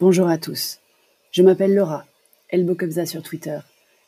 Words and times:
Bonjour 0.00 0.28
à 0.28 0.38
tous. 0.38 0.78
Je 1.32 1.42
m'appelle 1.42 1.74
Laura, 1.74 2.06
Elbokobza 2.50 3.04
sur 3.04 3.20
Twitter, 3.20 3.58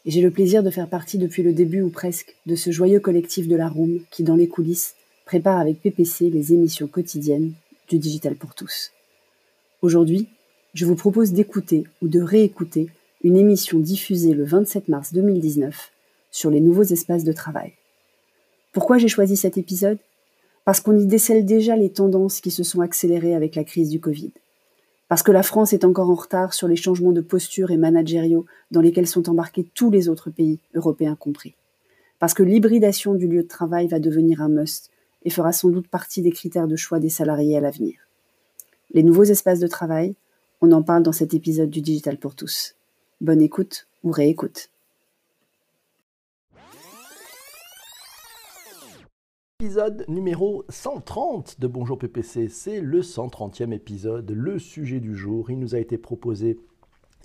et 0.06 0.12
j'ai 0.12 0.21
le 0.21 0.30
plaisir 0.30 0.62
de 0.62 0.71
faire 0.71 0.88
partie 0.88 1.19
depuis 1.19 1.43
le 1.43 1.53
début 1.53 1.82
ou 1.82 1.90
presque 1.90 2.37
de 2.46 2.54
ce 2.54 2.71
joyeux 2.71 3.01
collectif 3.01 3.48
de 3.48 3.56
la 3.56 3.69
Room 3.69 3.98
qui, 4.12 4.22
dans 4.22 4.37
les 4.37 4.46
coulisses, 4.46 4.95
prépare 5.24 5.58
avec 5.58 5.82
PPC 5.82 6.30
les 6.30 6.53
émissions 6.53 6.87
quotidiennes 6.87 7.54
du 7.88 7.98
Digital 7.98 8.37
pour 8.37 8.54
tous. 8.54 8.92
Aujourd'hui, 9.82 10.29
je 10.74 10.87
vous 10.87 10.95
propose 10.95 11.33
d'écouter 11.33 11.83
ou 12.03 12.07
de 12.07 12.21
réécouter 12.21 12.88
une 13.25 13.37
émission 13.37 13.81
diffusée 13.81 14.33
le 14.33 14.45
27 14.45 14.87
mars 14.87 15.13
2019 15.13 15.91
sur 16.30 16.51
les 16.51 16.61
nouveaux 16.61 16.84
espaces 16.84 17.25
de 17.25 17.33
travail. 17.33 17.73
Pourquoi 18.70 18.98
j'ai 18.98 19.09
choisi 19.09 19.37
cet 19.37 19.59
épisode? 19.59 19.98
Parce 20.65 20.79
qu'on 20.79 20.97
y 20.97 21.07
décèle 21.07 21.45
déjà 21.45 21.75
les 21.75 21.91
tendances 21.91 22.41
qui 22.41 22.52
se 22.52 22.62
sont 22.62 22.80
accélérées 22.80 23.34
avec 23.34 23.57
la 23.57 23.65
crise 23.65 23.88
du 23.88 23.98
Covid. 23.98 24.30
Parce 25.11 25.24
que 25.24 25.33
la 25.33 25.42
France 25.42 25.73
est 25.73 25.84
encore 25.84 26.09
en 26.09 26.15
retard 26.15 26.55
sur 26.55 26.69
les 26.69 26.77
changements 26.77 27.11
de 27.11 27.21
posture 27.21 27.73
et 27.73 27.77
managériaux 27.77 28.47
dans 28.71 28.80
lesquels 28.80 29.09
sont 29.09 29.29
embarqués 29.29 29.67
tous 29.75 29.91
les 29.91 30.09
autres 30.09 30.30
pays, 30.30 30.61
européens 30.77 31.17
compris. 31.17 31.57
Parce 32.21 32.33
que 32.33 32.45
l'hybridation 32.45 33.15
du 33.15 33.27
lieu 33.27 33.43
de 33.43 33.48
travail 33.48 33.89
va 33.89 33.98
devenir 33.98 34.41
un 34.41 34.48
must 34.48 34.93
et 35.25 35.31
fera 35.31 35.53
sans 35.53 35.69
doute 35.69 35.89
partie 35.89 36.23
des 36.23 36.31
critères 36.31 36.69
de 36.69 36.77
choix 36.77 37.01
des 37.01 37.09
salariés 37.09 37.57
à 37.57 37.61
l'avenir. 37.61 37.97
Les 38.95 39.03
nouveaux 39.03 39.25
espaces 39.25 39.59
de 39.59 39.67
travail, 39.67 40.15
on 40.61 40.70
en 40.70 40.84
parle 40.84 41.03
dans 41.03 41.11
cet 41.11 41.34
épisode 41.34 41.70
du 41.70 41.81
Digital 41.81 42.17
pour 42.17 42.37
tous. 42.37 42.77
Bonne 43.20 43.42
écoute 43.42 43.89
ou 44.05 44.12
réécoute. 44.12 44.70
Épisode 49.60 50.06
numéro 50.09 50.64
130 50.70 51.60
de 51.60 51.66
Bonjour 51.66 51.98
PPC, 51.98 52.48
c'est 52.48 52.80
le 52.80 53.02
130e 53.02 53.74
épisode, 53.74 54.30
le 54.30 54.59
sujet 54.59 55.00
du 55.00 55.14
jour. 55.14 55.50
Il 55.50 55.59
nous 55.59 55.74
a 55.74 55.78
été 55.78 55.98
proposé 55.98 56.59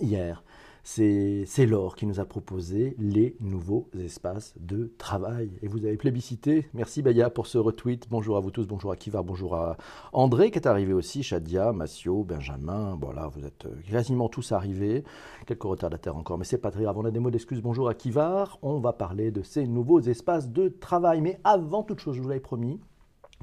hier 0.00 0.44
c'est 0.86 1.66
Laure 1.66 1.96
qui 1.96 2.06
nous 2.06 2.20
a 2.20 2.24
proposé 2.24 2.94
les 3.00 3.36
nouveaux 3.40 3.88
espaces 3.98 4.54
de 4.60 4.92
travail. 4.98 5.50
Et 5.60 5.66
vous 5.66 5.84
avez 5.84 5.96
plébiscité. 5.96 6.68
Merci 6.74 7.02
Baya 7.02 7.28
pour 7.28 7.48
ce 7.48 7.58
retweet. 7.58 8.06
Bonjour 8.08 8.36
à 8.36 8.40
vous 8.40 8.52
tous, 8.52 8.68
bonjour 8.68 8.92
à 8.92 8.96
Kivar, 8.96 9.24
bonjour 9.24 9.56
à 9.56 9.76
André 10.12 10.52
qui 10.52 10.60
est 10.60 10.68
arrivé 10.68 10.92
aussi, 10.92 11.24
Shadia, 11.24 11.72
Massio, 11.72 12.22
Benjamin. 12.22 12.96
Voilà, 13.00 13.26
vous 13.26 13.44
êtes 13.44 13.66
quasiment 13.90 14.28
tous 14.28 14.52
arrivés. 14.52 15.02
Quelques 15.44 15.64
retardataires 15.64 16.16
encore, 16.16 16.38
mais 16.38 16.44
c'est 16.44 16.56
pas 16.56 16.70
très 16.70 16.84
grave. 16.84 16.96
On 16.96 17.04
a 17.04 17.10
des 17.10 17.18
mots 17.18 17.32
d'excuse. 17.32 17.60
Bonjour 17.60 17.88
à 17.88 17.94
Kivar. 17.94 18.56
On 18.62 18.78
va 18.78 18.92
parler 18.92 19.32
de 19.32 19.42
ces 19.42 19.66
nouveaux 19.66 20.00
espaces 20.00 20.50
de 20.50 20.68
travail. 20.68 21.20
Mais 21.20 21.40
avant 21.42 21.82
toute 21.82 21.98
chose, 21.98 22.14
je 22.14 22.22
vous 22.22 22.28
l'avais 22.28 22.40
promis, 22.40 22.78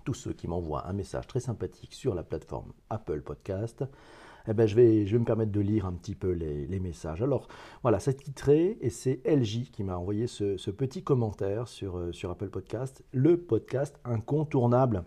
tous 0.05 0.13
ceux 0.13 0.31
qui 0.31 0.47
m'envoient 0.47 0.88
un 0.88 0.94
message 0.94 1.28
très 1.28 1.41
sympathique 1.41 1.94
sur 1.94 2.16
la 2.16 2.23
plateforme 2.23 2.72
Apple 2.89 3.22
Podcast, 3.22 3.83
eh 4.47 4.53
ben, 4.53 4.67
je, 4.67 4.75
vais, 4.75 5.05
me 5.05 5.25
permettre 5.25 5.52
de 5.52 5.61
lire 5.61 5.86
un 5.86 5.94
petit 5.94 6.16
peu 6.16 6.31
les, 6.31 6.80
messages. 6.80 7.22
Alors 7.22 7.47
voilà, 7.81 7.99
c'est 7.99 8.16
titré 8.16 8.77
et 8.81 8.89
c'est 8.89 9.22
LJ 9.25 9.72
qui 9.72 9.83
m'a 9.83 9.97
envoyé 9.97 10.27
ce, 10.27 10.72
petit 10.72 11.03
commentaire 11.03 11.67
sur, 11.67 11.97
euh, 11.97 12.11
sur 12.11 12.30
Apple 12.30 12.50
Podcast. 12.50 13.03
Le 13.13 13.38
podcast 13.38 14.00
incontournable. 14.03 15.03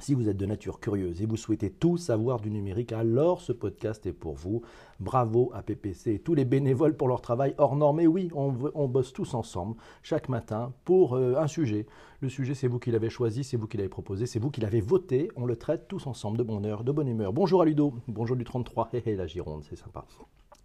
Si 0.00 0.14
vous 0.14 0.30
êtes 0.30 0.38
de 0.38 0.46
nature 0.46 0.80
curieuse 0.80 1.20
et 1.20 1.26
vous 1.26 1.36
souhaitez 1.36 1.70
tout 1.70 1.98
savoir 1.98 2.40
du 2.40 2.50
numérique, 2.50 2.92
alors 2.92 3.42
ce 3.42 3.52
podcast 3.52 4.06
est 4.06 4.14
pour 4.14 4.34
vous. 4.34 4.62
Bravo 4.98 5.50
à 5.52 5.62
PPC 5.62 6.14
et 6.14 6.18
tous 6.18 6.34
les 6.34 6.46
bénévoles 6.46 6.96
pour 6.96 7.06
leur 7.06 7.20
travail 7.20 7.54
hors 7.58 7.76
norme. 7.76 8.00
Et 8.00 8.06
oui, 8.06 8.30
on, 8.34 8.88
bosse 8.88 9.12
tous 9.12 9.34
ensemble 9.34 9.76
chaque 10.02 10.30
matin 10.30 10.72
pour 10.84 11.16
euh, 11.16 11.34
un 11.36 11.46
sujet. 11.46 11.86
Le 12.20 12.30
sujet, 12.30 12.54
c'est 12.54 12.66
vous 12.66 12.78
qui 12.78 12.90
l'avez 12.90 13.10
choisi, 13.10 13.44
c'est 13.44 13.58
vous 13.58 13.66
qui 13.66 13.76
l'avez 13.76 13.90
proposé, 13.90 14.24
c'est 14.24 14.38
vous 14.38 14.50
qui 14.50 14.62
l'avez 14.62 14.80
voté. 14.80 15.30
On 15.36 15.44
le 15.44 15.56
traite 15.56 15.86
tous 15.86 16.06
ensemble 16.06 16.38
de 16.38 16.42
bonne 16.42 16.64
heure, 16.64 16.82
de 16.82 16.92
bonne 16.92 17.08
humeur. 17.08 17.34
Bonjour 17.34 17.60
à 17.60 17.66
Ludo, 17.66 17.92
bonjour 18.08 18.36
du 18.36 18.44
33, 18.44 18.88
hé 18.94 19.02
hé, 19.04 19.16
la 19.16 19.26
Gironde, 19.26 19.64
c'est 19.68 19.76
sympa 19.76 20.06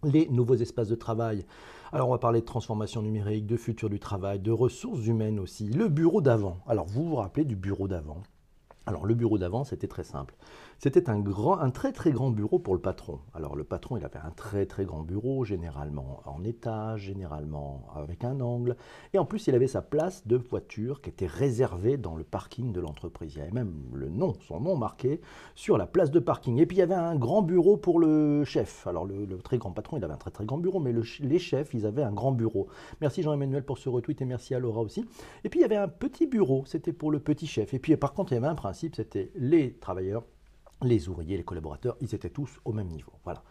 les 0.04 0.28
nouveaux 0.28 0.54
espaces 0.54 0.88
de 0.88 0.94
travail. 0.94 1.44
Alors 1.90 2.08
on 2.08 2.12
va 2.12 2.18
parler 2.18 2.40
de 2.40 2.46
transformation 2.46 3.02
numérique, 3.02 3.46
de 3.46 3.56
futur 3.56 3.88
du 3.88 3.98
travail, 3.98 4.38
de 4.38 4.52
ressources 4.52 5.06
humaines 5.06 5.40
aussi. 5.40 5.68
Le 5.68 5.88
bureau 5.88 6.20
d'avant. 6.20 6.58
Alors 6.66 6.86
vous 6.86 7.08
vous 7.08 7.16
rappelez 7.16 7.44
du 7.44 7.56
bureau 7.56 7.88
d'avant? 7.88 8.22
Alors 8.86 9.04
le 9.04 9.14
bureau 9.14 9.36
d'avant, 9.38 9.64
c'était 9.64 9.88
très 9.88 10.04
simple. 10.04 10.34
C'était 10.78 11.08
un, 11.08 11.20
grand, 11.20 11.58
un 11.58 11.70
très 11.70 11.92
très 11.92 12.12
grand 12.12 12.30
bureau 12.30 12.58
pour 12.58 12.74
le 12.74 12.80
patron. 12.80 13.20
Alors 13.32 13.56
le 13.56 13.64
patron, 13.64 13.96
il 13.96 14.04
avait 14.04 14.18
un 14.18 14.30
très 14.30 14.66
très 14.66 14.84
grand 14.84 15.02
bureau, 15.02 15.44
généralement 15.44 16.20
en 16.26 16.44
étage, 16.44 17.02
généralement 17.02 17.88
avec 17.94 18.24
un 18.24 18.40
angle. 18.40 18.76
Et 19.14 19.18
en 19.18 19.24
plus, 19.24 19.46
il 19.46 19.54
avait 19.54 19.68
sa 19.68 19.80
place 19.80 20.26
de 20.26 20.36
voiture 20.36 21.00
qui 21.00 21.08
était 21.08 21.26
réservée 21.26 21.96
dans 21.96 22.14
le 22.14 22.24
parking 22.24 22.72
de 22.72 22.80
l'entreprise. 22.80 23.34
Il 23.34 23.38
y 23.38 23.42
avait 23.42 23.52
même 23.52 23.72
le 23.94 24.10
nom, 24.10 24.34
son 24.40 24.60
nom 24.60 24.76
marqué 24.76 25.20
sur 25.54 25.78
la 25.78 25.86
place 25.86 26.10
de 26.10 26.18
parking. 26.18 26.58
Et 26.58 26.66
puis 26.66 26.76
il 26.76 26.80
y 26.80 26.82
avait 26.82 26.94
un 26.94 27.16
grand 27.16 27.40
bureau 27.42 27.78
pour 27.78 27.98
le 27.98 28.44
chef. 28.44 28.86
Alors 28.86 29.06
le, 29.06 29.26
très 29.38 29.56
grand 29.56 29.70
patron, 29.70 29.96
il 29.96 30.04
avait 30.04 30.14
un 30.14 30.18
très 30.18 30.30
très 30.30 30.44
grand 30.44 30.58
bureau, 30.58 30.78
mais 30.78 30.92
les 31.20 31.38
chefs, 31.38 31.72
ils 31.72 31.86
avaient 31.86 32.02
un 32.02 32.12
grand 32.12 32.32
bureau. 32.32 32.68
Merci 33.00 33.22
Jean-Emmanuel 33.22 33.64
pour 33.64 33.78
ce 33.78 33.88
retweet 33.88 34.20
et 34.20 34.26
merci 34.26 34.54
à 34.54 34.58
Laura 34.58 34.82
aussi. 34.82 35.06
Et 35.44 35.48
puis 35.48 35.60
il 35.60 35.62
y 35.62 35.66
avait 35.66 35.76
un 35.76 35.88
petit 35.88 36.26
bureau, 36.26 36.64
c'était 36.66 36.92
pour 36.92 37.10
le 37.10 37.18
petit 37.18 37.46
chef. 37.46 37.72
Et 37.72 37.78
puis 37.78 37.96
par 37.96 38.12
contre, 38.12 38.32
il 38.32 38.34
y 38.34 38.38
avait 38.38 38.46
un 38.46 38.54
principe 38.54 38.94
c'était 38.94 39.30
les 39.34 39.74
travailleurs, 39.74 40.24
les 40.82 41.08
ouvriers, 41.08 41.36
les 41.36 41.44
collaborateurs, 41.44 41.96
ils 42.00 42.14
étaient 42.14 42.30
tous 42.30 42.60
au 42.64 42.72
même 42.72 42.88
niveau. 42.88 43.12
Voilà. 43.24 43.42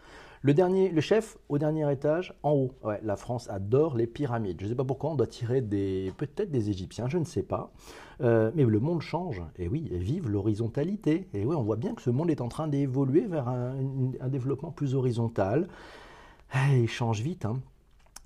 Le, 0.42 0.54
dernier, 0.54 0.90
le 0.90 1.00
chef 1.00 1.38
au 1.48 1.58
dernier 1.58 1.90
étage, 1.90 2.34
en 2.42 2.52
haut. 2.52 2.72
La 3.02 3.16
France 3.16 3.50
adore 3.50 3.96
les 3.96 4.06
pyramides. 4.06 4.58
Je 4.60 4.66
ne 4.66 4.70
sais 4.70 4.76
pas 4.76 4.84
pourquoi, 4.84 5.10
on 5.10 5.16
doit 5.16 5.26
tirer 5.26 5.60
peut-être 5.60 6.50
des 6.50 6.70
Égyptiens, 6.70 7.08
je 7.08 7.18
ne 7.18 7.24
sais 7.24 7.42
pas. 7.42 7.72
Euh, 8.20 8.50
mais 8.54 8.64
le 8.64 8.78
monde 8.78 9.00
change. 9.00 9.42
Et 9.58 9.68
oui, 9.68 9.88
vive 9.90 10.28
l'horizontalité. 10.28 11.28
Et 11.34 11.44
oui, 11.44 11.54
on 11.56 11.62
voit 11.62 11.76
bien 11.76 11.94
que 11.94 12.02
ce 12.02 12.10
monde 12.10 12.30
est 12.30 12.40
en 12.40 12.48
train 12.48 12.68
d'évoluer 12.68 13.26
vers 13.26 13.48
un, 13.48 13.74
développement 14.28 14.70
plus 14.70 14.94
horizontal. 14.94 15.68
il 16.54 16.88
change 16.88 17.22
vite. 17.22 17.44
Hein 17.44 17.60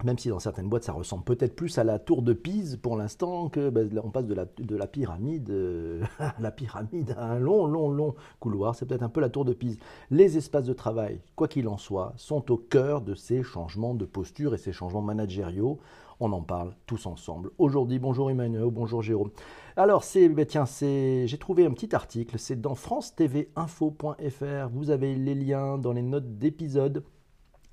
même 0.05 0.19
si 0.19 0.28
dans 0.28 0.38
certaines 0.38 0.69
boîtes 0.69 0.84
ça 0.84 0.93
ressemble 0.93 1.25
peut-être 1.25 1.55
plus 1.55 1.78
à 1.78 1.84
la 1.84 1.99
tour 1.99 2.22
de 2.22 2.33
Pise 2.33 2.78
pour 2.81 2.97
l'instant 2.97 3.49
que 3.49 3.71
ben, 3.71 3.91
on 4.03 4.11
passe 4.11 4.27
de 4.27 4.34
la, 4.34 4.47
de 4.59 4.77
la 4.77 4.87
pyramide 4.87 5.50
euh, 5.50 6.03
à 6.19 6.34
la 6.41 6.50
pyramide 6.50 7.15
à 7.16 7.27
un 7.27 7.38
long 7.38 7.66
long 7.66 7.91
long 7.91 8.15
couloir, 8.38 8.75
c'est 8.75 8.87
peut-être 8.87 9.03
un 9.03 9.09
peu 9.09 9.21
la 9.21 9.28
tour 9.28 9.44
de 9.44 9.53
Pise. 9.53 9.78
Les 10.11 10.37
espaces 10.37 10.65
de 10.65 10.72
travail, 10.72 11.21
quoi 11.37 11.49
qu'il 11.49 11.69
en 11.69 11.77
soit, 11.77 12.12
sont 12.16 12.50
au 12.50 12.56
cœur 12.56 13.00
de 13.00 13.15
ces 13.15 13.43
changements 13.43 13.94
de 13.94 14.05
posture 14.05 14.55
et 14.55 14.59
ces 14.59 14.72
changements 14.72 15.03
managériaux. 15.03 15.78
On 16.22 16.32
en 16.32 16.43
parle 16.43 16.75
tous 16.87 17.06
ensemble. 17.06 17.50
Aujourd'hui, 17.56 17.99
bonjour 17.99 18.31
Emmanuel, 18.31 18.69
bonjour 18.71 19.00
Jérôme. 19.00 19.31
Alors, 19.77 20.05
c'est, 20.05 20.28
ben, 20.28 20.44
tiens, 20.44 20.65
j'ai 20.67 21.38
trouvé 21.38 21.65
un 21.65 21.72
petit 21.72 21.94
article, 21.94 22.38
c'est 22.38 22.61
dans 22.61 22.75
france 22.75 23.15
francetvinfo.fr. 23.17 24.69
Vous 24.72 24.91
avez 24.91 25.15
les 25.15 25.34
liens 25.34 25.78
dans 25.78 25.93
les 25.93 26.03
notes 26.03 26.38
d'épisode 26.38 27.03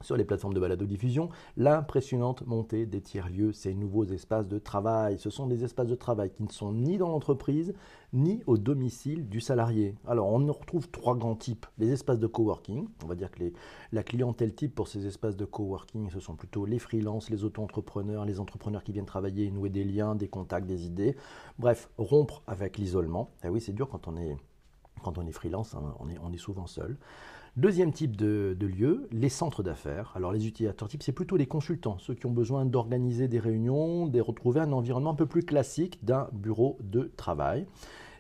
sur 0.02 0.16
les 0.16 0.26
plateformes 0.26 0.54
de 0.54 0.60
balado-diffusion, 0.60 1.30
l'impressionnante 1.56 2.46
montée 2.46 2.86
des 2.86 3.02
tiers-lieux, 3.02 3.52
ces 3.52 3.74
nouveaux 3.74 4.06
espaces 4.06 4.48
de 4.48 4.60
travail. 4.60 5.18
Ce 5.20 5.30
sont 5.30 5.48
des 5.48 5.64
espaces 5.64 5.88
de 5.88 5.96
travail 5.96 6.32
qui 6.32 6.44
ne 6.44 6.50
sont 6.50 6.72
ni 6.72 6.98
dans 6.98 7.10
l'entreprise, 7.10 7.74
ni 8.14 8.42
au 8.48 8.58
domicile 8.58 9.28
du 9.28 9.42
salarié. 9.42 9.96
Alors, 10.08 10.28
on 10.28 10.46
retrouve 10.52 10.90
trois 10.90 11.16
grands 11.16 11.36
types. 11.36 11.66
Les 11.78 11.92
espaces 11.92 12.20
de 12.20 12.28
coworking, 12.28 12.88
on 13.04 13.08
va 13.08 13.16
dire 13.16 13.32
que 13.32 13.44
la 13.92 14.04
clientèle 14.04 14.54
type 14.54 14.76
pour 14.76 14.88
ces 14.88 15.06
espaces 15.08 15.36
de 15.36 15.46
coworking, 15.46 16.10
ce 16.10 16.20
sont 16.20 16.36
plutôt 16.36 16.66
les 16.66 16.80
freelances, 16.80 17.30
les 17.30 17.44
auto-entrepreneurs, 17.44 18.26
les 18.26 18.40
entrepreneurs 18.40 18.84
qui 18.84 18.92
viennent 18.92 19.06
travailler 19.06 19.50
nouer 19.52 19.70
des 19.70 19.84
liens, 19.84 20.16
des 20.16 20.28
contacts, 20.28 20.68
des 20.68 20.86
idées. 20.86 21.16
Bref, 21.60 21.90
rompre 21.98 22.44
avec 22.48 22.78
l'isolement. 22.78 23.32
Eh 23.44 23.50
oui, 23.50 23.62
c'est 23.62 23.74
dur 23.74 23.90
quand 23.90 24.08
on 24.08 24.18
est, 24.18 24.38
quand 25.04 25.18
on 25.18 25.28
est 25.28 25.32
freelance, 25.32 25.76
hein, 25.76 25.96
on, 26.00 26.10
est, 26.10 26.18
on 26.24 26.32
est 26.32 26.38
souvent 26.38 26.68
seul. 26.68 26.98
Deuxième 27.58 27.92
type 27.92 28.16
de, 28.16 28.56
lieu, 28.60 29.08
les 29.12 29.30
centres 29.30 29.64
d'affaires. 29.64 30.12
Alors 30.14 30.32
les 30.32 30.46
utilisateurs 30.46 30.88
types, 30.88 31.02
c'est 31.02 31.12
plutôt 31.12 31.38
les 31.38 31.48
consultants, 31.48 31.98
ceux 31.98 32.14
qui 32.14 32.28
ont 32.28 32.32
besoin 32.32 32.66
d'organiser 32.66 33.28
des 33.28 33.40
réunions, 33.40 34.06
de 34.06 34.22
retrouver 34.22 34.60
un 34.60 34.72
environnement 34.72 35.10
un 35.10 35.16
peu 35.16 35.26
plus 35.26 35.42
classique 35.42 36.06
d'un 36.06 36.30
bureau 36.34 36.78
de 36.82 37.12
travail. 37.18 37.66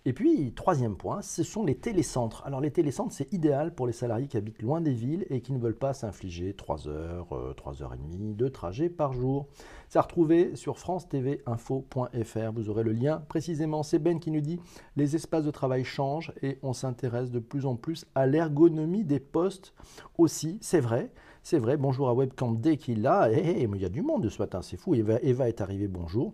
Et 0.07 0.13
puis, 0.13 0.53
troisième 0.53 0.95
point, 0.95 1.21
ce 1.21 1.43
sont 1.43 1.65
les 1.65 1.75
télécentres. 1.75 2.41
Alors 2.45 2.61
les 2.61 2.71
télécentres, 2.71 3.11
c'est 3.11 3.33
idéal 3.33 3.75
pour 3.75 3.85
les 3.87 3.91
salariés 3.91 4.27
qui 4.27 4.37
habitent 4.37 4.61
loin 4.61 4.79
des 4.79 4.93
villes 4.93 5.25
et 5.29 5.41
qui 5.41 5.51
ne 5.51 5.59
veulent 5.59 5.75
pas 5.75 5.93
s'infliger 5.93 6.53
3 6.53 6.87
heures, 6.87 7.27
3 7.57 7.81
euh, 7.81 7.83
heures 7.83 7.93
et 7.93 7.97
demie 7.97 8.33
de 8.33 8.47
trajet 8.47 8.87
par 8.87 9.11
jour. 9.11 9.47
C'est 9.89 9.99
à 9.99 10.03
retrouver 10.03 10.55
sur 10.55 10.79
france-tv-info.fr. 10.79 12.51
Vous 12.55 12.69
aurez 12.69 12.83
le 12.83 12.93
lien 12.93 13.21
précisément. 13.27 13.83
C'est 13.83 13.99
Ben 13.99 14.21
qui 14.21 14.31
nous 14.31 14.39
dit 14.39 14.61
les 14.95 15.17
espaces 15.17 15.43
de 15.43 15.51
travail 15.51 15.83
changent 15.83 16.31
et 16.41 16.57
on 16.63 16.71
s'intéresse 16.71 17.29
de 17.29 17.39
plus 17.39 17.65
en 17.65 17.75
plus 17.75 18.05
à 18.15 18.27
l'ergonomie 18.27 19.03
des 19.03 19.19
postes 19.19 19.73
aussi. 20.17 20.57
C'est 20.61 20.79
vrai. 20.79 21.11
C'est 21.43 21.59
vrai, 21.59 21.75
bonjour 21.75 22.07
à 22.07 22.13
Webcam 22.13 22.61
dès 22.61 22.77
qu'il 22.77 23.05
a. 23.07 23.29
Eh, 23.29 23.61
eh, 23.61 23.69
il 23.69 23.81
y 23.81 23.85
a 23.85 23.89
du 23.89 24.03
monde 24.03 24.29
ce 24.29 24.41
matin, 24.41 24.61
c'est 24.61 24.77
fou. 24.77 24.95
Eva 24.95 25.49
est 25.49 25.59
arrivée, 25.59 25.89
bonjour. 25.89 26.31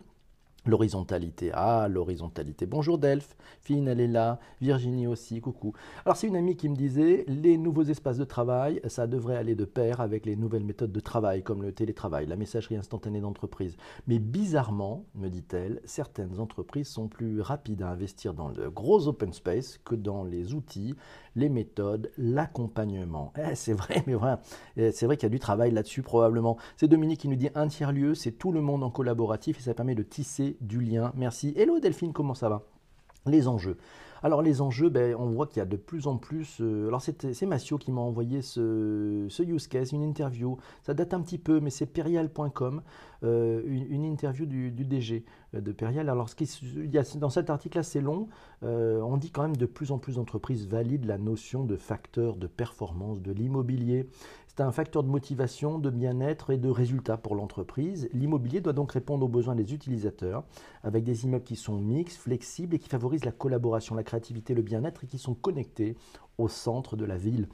L'horizontalité. 0.66 1.52
Ah, 1.54 1.90
l'horizontalité. 1.90 2.66
Bonjour 2.66 2.98
Delphes. 2.98 3.36
Fine, 3.60 3.90
elle 3.90 4.00
est 4.00 4.08
là. 4.08 4.40
Virginie 4.62 5.08
aussi. 5.08 5.42
Coucou. 5.42 5.74
Alors, 6.06 6.16
c'est 6.16 6.28
une 6.28 6.38
amie 6.38 6.56
qui 6.56 6.70
me 6.70 6.76
disait 6.78 7.26
les 7.28 7.58
nouveaux 7.58 7.84
espaces 7.84 8.18
de 8.18 8.24
travail, 8.24 8.80
ça 8.88 9.06
devrait 9.06 9.36
aller 9.36 9.56
de 9.56 9.66
pair 9.66 10.00
avec 10.00 10.26
les 10.26 10.38
nouvelles 10.38 10.64
méthodes 10.64 10.94
de 10.94 11.00
travail, 11.02 11.44
comme 11.44 11.62
le 11.64 11.74
télétravail, 11.74 12.28
la 12.28 12.38
messagerie 12.38 12.78
instantanée 12.78 13.20
d'entreprise. 13.20 13.76
Mais 14.08 14.20
bizarrement, 14.20 15.04
me 15.16 15.28
dit-elle, 15.28 15.82
certaines 15.84 16.40
entreprises 16.40 16.88
sont 16.88 17.10
plus 17.10 17.42
rapides 17.42 17.82
à 17.82 17.90
investir 17.90 18.34
dans 18.34 18.48
le 18.48 18.70
gros 18.70 19.10
open 19.10 19.34
space 19.34 19.80
que 19.84 19.96
dans 19.96 20.24
les 20.24 20.54
outils, 20.54 20.96
les 21.36 21.50
méthodes, 21.50 22.10
l'accompagnement. 22.18 23.34
Eh, 23.38 23.56
c'est 23.56 23.74
vrai, 23.74 24.04
mais 24.08 24.14
vrai. 24.14 24.38
Eh, 24.78 24.92
c'est 24.94 25.08
vrai 25.08 25.18
qu'il 25.18 25.26
y 25.26 25.28
a 25.28 25.30
du 25.30 25.40
travail 25.40 25.72
là-dessus 25.72 26.04
probablement. 26.04 26.58
C'est 26.78 26.88
Dominique 26.88 27.20
qui 27.20 27.28
nous 27.28 27.36
dit 27.36 27.50
un 27.56 27.68
tiers-lieu, 27.68 28.16
c'est 28.16 28.32
tout 28.32 28.54
le 28.54 28.62
monde 28.62 28.84
en 28.84 28.90
collaboratif 28.90 29.60
et 29.60 29.62
ça 29.62 29.74
permet 29.74 29.96
de 29.96 30.04
tisser 30.04 30.53
du 30.62 30.82
lien. 30.82 31.12
Merci. 31.16 31.54
Hello 31.56 31.80
Delphine, 31.80 32.14
comment 32.14 32.34
ça 32.34 32.50
va? 32.50 32.64
Les 33.26 33.48
enjeux. 33.48 33.78
Alors 34.24 34.42
les 34.42 34.62
enjeux, 34.62 34.88
ben, 34.88 35.16
on 35.20 35.32
voit 35.32 35.48
qu'il 35.48 35.58
y 35.58 35.62
a 35.62 35.66
de 35.66 35.76
plus 35.76 36.08
en 36.08 36.18
plus... 36.18 36.62
Euh, 36.62 36.88
alors 36.88 37.02
c'est 37.02 37.46
Massio 37.46 37.78
qui 37.78 37.92
m'a 37.92 38.00
envoyé 38.00 38.42
ce, 38.42 39.28
use 39.42 39.68
case, 39.68 39.92
une 39.92 40.02
interview. 40.02 40.58
Ça 40.82 40.94
date 40.94 41.14
un 41.14 41.22
petit 41.22 41.38
peu, 41.38 41.60
mais 41.60 41.70
c'est 41.70 41.86
perial.com, 41.86 42.82
euh, 43.24 43.62
une, 43.66 44.04
interview 44.04 44.46
du, 44.46 44.72
DG 44.72 45.24
euh, 45.54 45.62
de 45.62 45.72
Perial. 45.72 46.10
Alors 46.10 46.30
ce 46.30 46.36
qui, 46.36 46.50
dans 47.18 47.30
cet 47.30 47.50
article-là, 47.50 47.84
c'est 47.84 48.02
long. 48.02 48.28
on 48.62 49.18
dit 49.18 49.32
quand 49.32 49.44
même 49.44 49.56
de 49.56 49.66
plus 49.66 49.92
en 49.92 49.98
plus 49.98 50.16
d'entreprises 50.16 50.68
valident 50.68 51.06
la 51.06 51.18
notion 51.18 51.64
de 51.64 51.76
facteur 51.76 52.36
de 52.36 52.48
performance 52.48 53.22
de 53.22 53.32
l'immobilier. 53.32 54.08
C'est 54.56 54.62
un 54.62 54.72
facteur 54.72 55.02
de 55.02 55.10
motivation, 55.10 55.80
de 55.80 55.90
bien-être 55.90 56.52
et 56.52 56.58
de 56.58 56.70
résultat 56.70 57.18
pour 57.18 57.34
l'entreprise. 57.34 58.08
L'immobilier 58.14 58.62
doit 58.62 58.74
donc 58.74 58.92
répondre 58.92 59.26
aux 59.26 59.30
besoins 59.30 59.56
des 59.56 59.74
utilisateurs 59.74 60.44
avec 60.84 61.04
des 61.04 61.24
immeubles 61.24 61.44
qui 61.44 61.56
sont 61.56 61.80
mixtes, 61.80 62.18
flexibles 62.18 62.76
et 62.76 62.80
qui 62.80 62.88
favorisent 62.88 63.26
la 63.26 63.32
collaboration, 63.32 63.96
la 63.96 64.04
créativité, 64.04 64.54
le 64.54 64.62
bien-être 64.62 65.06
et 65.06 65.08
qui 65.08 65.18
sont 65.18 65.34
connectés 65.34 65.98
au 66.38 66.48
centre 66.50 66.96
de 66.96 67.04
la 67.04 67.18
ville. 67.18 67.48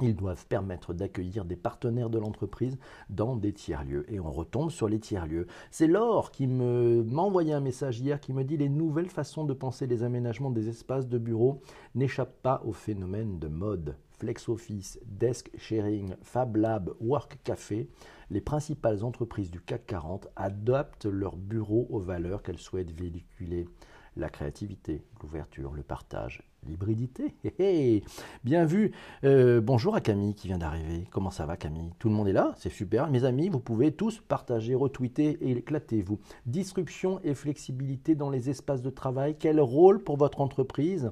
Ils 0.00 0.16
doivent 0.16 0.46
permettre 0.46 0.94
d'accueillir 0.94 1.44
des 1.44 1.56
partenaires 1.56 2.10
de 2.10 2.18
l'entreprise 2.18 2.78
dans 3.08 3.36
des 3.36 3.52
tiers-lieux. 3.52 4.04
Et 4.12 4.18
on 4.18 4.30
retombe 4.30 4.70
sur 4.70 4.88
les 4.88 4.98
tiers-lieux. 4.98 5.46
C'est 5.70 5.86
Laure 5.86 6.32
qui 6.32 6.46
m'a 6.46 7.22
envoyé 7.22 7.52
un 7.52 7.60
message 7.60 8.00
hier 8.00 8.20
qui 8.20 8.32
me 8.32 8.42
dit 8.42 8.56
les 8.56 8.68
nouvelles 8.68 9.10
façons 9.10 9.44
de 9.44 9.54
penser 9.54 9.86
les 9.86 10.02
aménagements 10.02 10.50
des 10.50 10.68
espaces 10.68 11.08
de 11.08 11.18
bureau 11.18 11.62
n'échappent 11.94 12.42
pas 12.42 12.62
au 12.64 12.72
phénomène 12.72 13.38
de 13.38 13.48
mode. 13.48 13.96
FlexOffice, 14.18 15.00
Desk 15.04 15.50
Sharing, 15.56 16.14
Fab 16.22 16.56
Lab, 16.56 16.94
Work 17.00 17.40
Café, 17.42 17.88
les 18.30 18.40
principales 18.40 19.02
entreprises 19.02 19.50
du 19.50 19.60
CAC 19.60 19.86
40 19.86 20.28
adaptent 20.36 21.06
leurs 21.06 21.36
bureaux 21.36 21.88
aux 21.90 21.98
valeurs 21.98 22.42
qu'elles 22.42 22.58
souhaitent 22.58 22.92
véhiculer. 22.92 23.68
La 24.16 24.28
créativité, 24.28 25.02
l'ouverture, 25.20 25.72
le 25.72 25.82
partage, 25.82 26.42
l'hybridité. 26.66 27.34
Bien 28.44 28.64
vu. 28.64 28.92
Euh, 29.24 29.60
bonjour 29.60 29.94
à 29.94 30.00
Camille 30.00 30.34
qui 30.34 30.48
vient 30.48 30.58
d'arriver. 30.58 31.04
Comment 31.10 31.30
ça 31.30 31.46
va 31.46 31.56
Camille? 31.56 31.90
Tout 31.98 32.08
le 32.08 32.14
monde 32.14 32.28
est 32.28 32.32
là? 32.32 32.54
C'est 32.56 32.70
super. 32.70 33.10
Mes 33.10 33.24
amis, 33.24 33.48
vous 33.48 33.60
pouvez 33.60 33.92
tous 33.92 34.20
partager, 34.20 34.74
retweeter 34.74 35.38
et 35.40 35.52
éclatez-vous. 35.52 36.18
Disruption 36.46 37.20
et 37.24 37.34
flexibilité 37.34 38.14
dans 38.14 38.30
les 38.30 38.50
espaces 38.50 38.82
de 38.82 38.90
travail. 38.90 39.36
Quel 39.38 39.60
rôle 39.60 40.02
pour 40.02 40.16
votre 40.16 40.40
entreprise? 40.40 41.10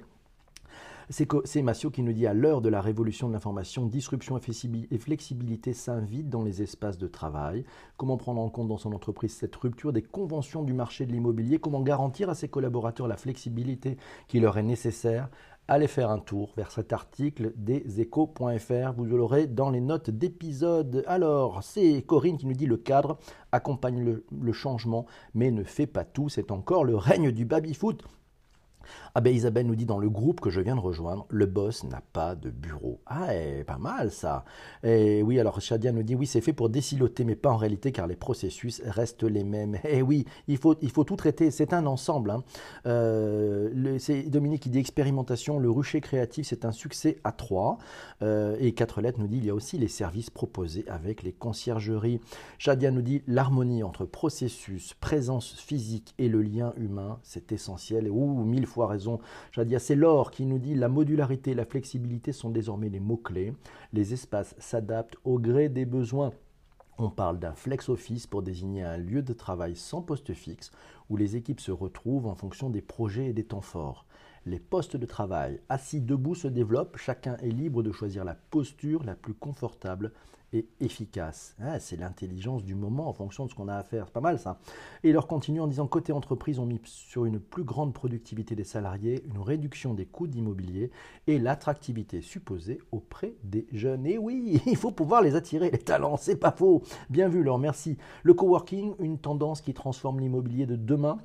C'est 1.10 1.62
Massio 1.62 1.90
qui 1.90 2.02
nous 2.02 2.12
dit 2.12 2.28
à 2.28 2.34
l'heure 2.34 2.60
de 2.60 2.68
la 2.68 2.80
révolution 2.80 3.26
de 3.26 3.32
l'information, 3.32 3.84
disruption 3.84 4.38
et 4.38 4.98
flexibilité 4.98 5.72
s'invitent 5.72 6.28
dans 6.30 6.44
les 6.44 6.62
espaces 6.62 6.98
de 6.98 7.08
travail. 7.08 7.64
Comment 7.96 8.16
prendre 8.16 8.40
en 8.40 8.48
compte 8.48 8.68
dans 8.68 8.78
son 8.78 8.92
entreprise 8.92 9.34
cette 9.34 9.56
rupture 9.56 9.92
des 9.92 10.02
conventions 10.02 10.62
du 10.62 10.72
marché 10.72 11.06
de 11.06 11.12
l'immobilier? 11.12 11.58
Comment 11.58 11.80
garantir 11.80 12.30
à 12.30 12.36
ses 12.36 12.46
collaborateurs 12.46 13.08
la 13.08 13.16
flexibilité 13.16 13.96
qui 14.28 14.38
leur 14.38 14.56
est 14.56 14.62
nécessaire? 14.62 15.28
Allez 15.66 15.88
faire 15.88 16.10
un 16.10 16.20
tour 16.20 16.52
vers 16.56 16.70
cet 16.70 16.92
article 16.92 17.54
des 17.56 18.00
échos.fr. 18.00 18.92
Vous 18.96 19.04
l'aurez 19.04 19.48
dans 19.48 19.70
les 19.70 19.80
notes 19.80 20.10
d'épisode. 20.10 21.02
Alors, 21.08 21.64
c'est 21.64 22.02
Corinne 22.02 22.38
qui 22.38 22.46
nous 22.46 22.54
dit 22.54 22.66
le 22.66 22.76
cadre 22.76 23.18
accompagne 23.50 24.04
le, 24.04 24.24
le 24.40 24.52
changement, 24.52 25.06
mais 25.34 25.50
ne 25.50 25.64
fait 25.64 25.88
pas 25.88 26.04
tout. 26.04 26.28
C'est 26.28 26.52
encore 26.52 26.84
le 26.84 26.94
règne 26.94 27.32
du 27.32 27.44
baby-foot. 27.44 28.04
Ah 29.14 29.20
ben 29.20 29.34
Isabelle 29.34 29.66
nous 29.66 29.76
dit 29.76 29.86
dans 29.86 29.98
le 29.98 30.08
groupe 30.08 30.40
que 30.40 30.50
je 30.50 30.60
viens 30.60 30.76
de 30.76 30.80
rejoindre, 30.80 31.26
le 31.28 31.46
boss 31.46 31.84
n'a 31.84 32.02
pas 32.12 32.34
de 32.34 32.50
bureau. 32.50 33.00
Ah, 33.06 33.34
eh, 33.34 33.64
pas 33.64 33.78
mal 33.78 34.10
ça. 34.10 34.44
Et 34.82 35.22
oui, 35.22 35.38
alors 35.38 35.60
Shadia 35.60 35.92
nous 35.92 36.02
dit 36.02 36.14
oui, 36.14 36.26
c'est 36.26 36.40
fait 36.40 36.52
pour 36.52 36.68
déciloter, 36.68 37.24
mais 37.24 37.36
pas 37.36 37.50
en 37.50 37.56
réalité 37.56 37.92
car 37.92 38.06
les 38.06 38.16
processus 38.16 38.82
restent 38.84 39.24
les 39.24 39.44
mêmes. 39.44 39.78
Eh 39.92 40.02
oui, 40.02 40.24
il 40.46 40.56
faut, 40.56 40.76
il 40.82 40.90
faut 40.90 41.02
tout 41.02 41.16
traiter, 41.16 41.50
c'est 41.50 41.72
un 41.72 41.84
ensemble. 41.84 42.30
Hein. 42.30 42.44
Euh, 42.86 43.98
c'est 43.98 44.22
Dominique 44.22 44.62
qui 44.62 44.70
dit 44.70 44.78
expérimentation, 44.78 45.58
le 45.58 45.70
rucher 45.70 46.00
créatif, 46.00 46.46
c'est 46.46 46.64
un 46.64 46.70
succès 46.70 47.18
à 47.24 47.32
trois. 47.32 47.78
Euh, 48.22 48.56
et 48.60 48.72
quatre 48.72 49.00
lettres 49.00 49.18
nous 49.18 49.26
dit 49.26 49.38
il 49.38 49.46
y 49.46 49.50
a 49.50 49.54
aussi 49.54 49.78
les 49.78 49.88
services 49.88 50.30
proposés 50.30 50.84
avec 50.88 51.22
les 51.22 51.32
conciergeries. 51.32 52.20
Shadia 52.58 52.90
nous 52.90 53.02
dit 53.02 53.22
l'harmonie 53.26 53.82
entre 53.82 54.04
processus, 54.04 54.94
présence 54.94 55.54
physique 55.54 56.14
et 56.18 56.28
le 56.28 56.42
lien 56.42 56.72
humain, 56.76 57.18
c'est 57.22 57.52
essentiel. 57.52 58.08
Ouh, 58.10 58.44
mille 58.44 58.66
fois 58.70 58.86
raison. 58.86 59.18
C'est 59.78 59.94
l'or 59.94 60.30
qui 60.30 60.46
nous 60.46 60.58
dit 60.58 60.74
la 60.74 60.88
modularité 60.88 61.50
et 61.50 61.54
la 61.54 61.64
flexibilité 61.64 62.32
sont 62.32 62.50
désormais 62.50 62.88
les 62.88 63.00
mots-clés. 63.00 63.52
Les 63.92 64.12
espaces 64.14 64.54
s'adaptent 64.58 65.16
au 65.24 65.38
gré 65.38 65.68
des 65.68 65.84
besoins. 65.84 66.32
On 66.98 67.10
parle 67.10 67.38
d'un 67.38 67.54
flex 67.54 67.88
office 67.88 68.26
pour 68.26 68.42
désigner 68.42 68.82
un 68.82 68.98
lieu 68.98 69.22
de 69.22 69.32
travail 69.32 69.74
sans 69.74 70.02
poste 70.02 70.34
fixe 70.34 70.70
où 71.08 71.16
les 71.16 71.36
équipes 71.36 71.60
se 71.60 71.72
retrouvent 71.72 72.26
en 72.26 72.34
fonction 72.34 72.68
des 72.68 72.82
projets 72.82 73.26
et 73.26 73.32
des 73.32 73.44
temps 73.44 73.62
forts. 73.62 74.04
Les 74.46 74.58
postes 74.58 74.96
de 74.96 75.06
travail 75.06 75.60
assis 75.68 76.00
debout 76.00 76.34
se 76.34 76.48
développent, 76.48 76.96
chacun 76.96 77.36
est 77.38 77.50
libre 77.50 77.82
de 77.82 77.92
choisir 77.92 78.24
la 78.24 78.34
posture 78.34 79.04
la 79.04 79.14
plus 79.14 79.34
confortable 79.34 80.12
et 80.52 80.68
efficace. 80.80 81.54
Ah, 81.60 81.78
c'est 81.78 81.96
l'intelligence 81.96 82.64
du 82.64 82.74
moment 82.74 83.08
en 83.08 83.12
fonction 83.12 83.44
de 83.44 83.50
ce 83.50 83.54
qu'on 83.54 83.68
a 83.68 83.76
à 83.76 83.82
faire. 83.82 84.10
Pas 84.10 84.20
mal 84.20 84.38
ça. 84.38 84.58
Et 85.04 85.12
leur 85.12 85.26
continue 85.26 85.60
en 85.60 85.66
disant 85.66 85.86
côté 85.86 86.12
entreprise, 86.12 86.58
on 86.58 86.66
mis 86.66 86.80
sur 86.84 87.24
une 87.24 87.38
plus 87.38 87.64
grande 87.64 87.92
productivité 87.92 88.54
des 88.54 88.64
salariés, 88.64 89.22
une 89.26 89.40
réduction 89.40 89.94
des 89.94 90.06
coûts 90.06 90.26
d'immobilier 90.26 90.90
et 91.26 91.38
l'attractivité 91.38 92.20
supposée 92.20 92.80
auprès 92.92 93.34
des 93.44 93.66
jeunes. 93.72 94.06
Et 94.06 94.18
oui, 94.18 94.60
il 94.66 94.76
faut 94.76 94.92
pouvoir 94.92 95.22
les 95.22 95.36
attirer, 95.36 95.70
les 95.70 95.78
talents, 95.78 96.16
c'est 96.16 96.36
pas 96.36 96.52
faux. 96.52 96.82
Bien 97.08 97.28
vu, 97.28 97.42
leur 97.42 97.58
merci. 97.58 97.96
Le 98.22 98.34
coworking, 98.34 98.94
une 98.98 99.18
tendance 99.18 99.60
qui 99.60 99.74
transforme 99.74 100.20
l'immobilier 100.20 100.66
de 100.66 100.76
demain. 100.76 101.18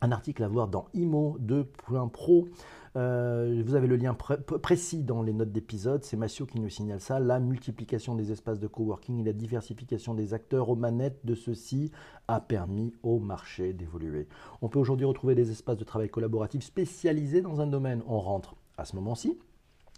Un 0.00 0.12
article 0.12 0.44
à 0.44 0.48
voir 0.48 0.68
dans 0.68 0.86
IMO 0.94 1.38
2.pro. 1.40 2.48
Euh, 2.96 3.62
vous 3.64 3.74
avez 3.74 3.86
le 3.86 3.96
lien 3.96 4.14
précis 4.14 5.02
dans 5.02 5.22
les 5.22 5.32
notes 5.32 5.50
d'épisode. 5.50 6.04
C'est 6.04 6.16
Massio 6.16 6.46
qui 6.46 6.60
nous 6.60 6.68
signale 6.68 7.00
ça. 7.00 7.18
La 7.18 7.40
multiplication 7.40 8.14
des 8.14 8.30
espaces 8.30 8.60
de 8.60 8.68
coworking 8.68 9.20
et 9.20 9.24
la 9.24 9.32
diversification 9.32 10.14
des 10.14 10.34
acteurs 10.34 10.68
aux 10.68 10.76
manettes 10.76 11.24
de 11.24 11.34
ceux-ci 11.34 11.90
a 12.28 12.40
permis 12.40 12.92
au 13.02 13.18
marché 13.18 13.72
d'évoluer. 13.72 14.28
On 14.62 14.68
peut 14.68 14.78
aujourd'hui 14.78 15.06
retrouver 15.06 15.34
des 15.34 15.50
espaces 15.50 15.76
de 15.76 15.84
travail 15.84 16.08
collaboratifs 16.08 16.64
spécialisés 16.64 17.42
dans 17.42 17.60
un 17.60 17.66
domaine. 17.66 18.02
On 18.06 18.20
rentre 18.20 18.54
à 18.76 18.84
ce 18.84 18.94
moment-ci 18.94 19.38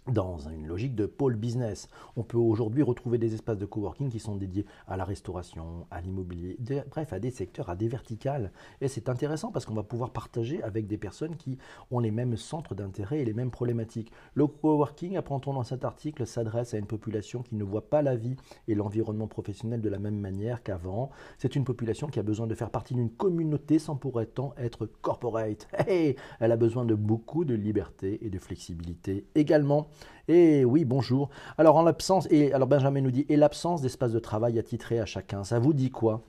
dans 0.07 0.39
une 0.49 0.65
logique 0.65 0.95
de 0.95 1.05
pôle 1.05 1.35
business. 1.35 1.87
On 2.15 2.23
peut 2.23 2.37
aujourd'hui 2.37 2.81
retrouver 2.81 3.17
des 3.17 3.35
espaces 3.35 3.57
de 3.57 3.65
coworking 3.65 4.09
qui 4.09 4.19
sont 4.19 4.35
dédiés 4.35 4.65
à 4.87 4.97
la 4.97 5.05
restauration, 5.05 5.85
à 5.91 6.01
l'immobilier, 6.01 6.57
bref, 6.89 7.13
à 7.13 7.19
des 7.19 7.29
secteurs, 7.29 7.69
à 7.69 7.75
des 7.75 7.87
verticales. 7.87 8.51
Et 8.81 8.87
c'est 8.87 9.09
intéressant 9.09 9.51
parce 9.51 9.65
qu'on 9.65 9.75
va 9.75 9.83
pouvoir 9.83 10.09
partager 10.09 10.63
avec 10.63 10.87
des 10.87 10.97
personnes 10.97 11.35
qui 11.35 11.57
ont 11.91 11.99
les 11.99 12.11
mêmes 12.11 12.35
centres 12.35 12.73
d'intérêt 12.73 13.19
et 13.19 13.25
les 13.25 13.33
mêmes 13.33 13.51
problématiques. 13.51 14.11
Le 14.33 14.47
coworking, 14.47 15.17
apprend-on 15.17 15.53
dans 15.53 15.63
cet 15.63 15.85
article, 15.85 16.25
s'adresse 16.25 16.73
à 16.73 16.77
une 16.77 16.87
population 16.87 17.43
qui 17.43 17.55
ne 17.55 17.63
voit 17.63 17.89
pas 17.89 18.01
la 18.01 18.15
vie 18.15 18.35
et 18.67 18.75
l'environnement 18.75 19.27
professionnel 19.27 19.81
de 19.81 19.89
la 19.89 19.99
même 19.99 20.19
manière 20.19 20.63
qu'avant. 20.63 21.11
C'est 21.37 21.55
une 21.55 21.63
population 21.63 22.07
qui 22.07 22.19
a 22.19 22.23
besoin 22.23 22.47
de 22.47 22.55
faire 22.55 22.71
partie 22.71 22.95
d'une 22.95 23.11
communauté 23.11 23.77
sans 23.77 23.95
pour 23.95 24.15
autant 24.15 24.53
être 24.57 24.87
corporate. 24.87 25.67
Elle 25.87 26.51
a 26.51 26.57
besoin 26.57 26.85
de 26.85 26.95
beaucoup 26.95 27.45
de 27.45 27.53
liberté 27.53 28.25
et 28.25 28.29
de 28.29 28.39
flexibilité 28.39 29.27
également. 29.35 29.90
Et 30.27 30.65
oui, 30.65 30.85
bonjour. 30.85 31.29
Alors 31.57 31.75
en 31.75 31.83
l'absence, 31.83 32.27
et 32.31 32.53
alors 32.53 32.67
Benjamin 32.67 33.01
nous 33.01 33.11
dit, 33.11 33.25
et 33.29 33.37
l'absence 33.37 33.81
d'espace 33.81 34.11
de 34.11 34.19
travail 34.19 34.59
attitré 34.59 34.99
à 34.99 35.05
chacun, 35.05 35.43
ça 35.43 35.59
vous 35.59 35.73
dit 35.73 35.91
quoi? 35.91 36.21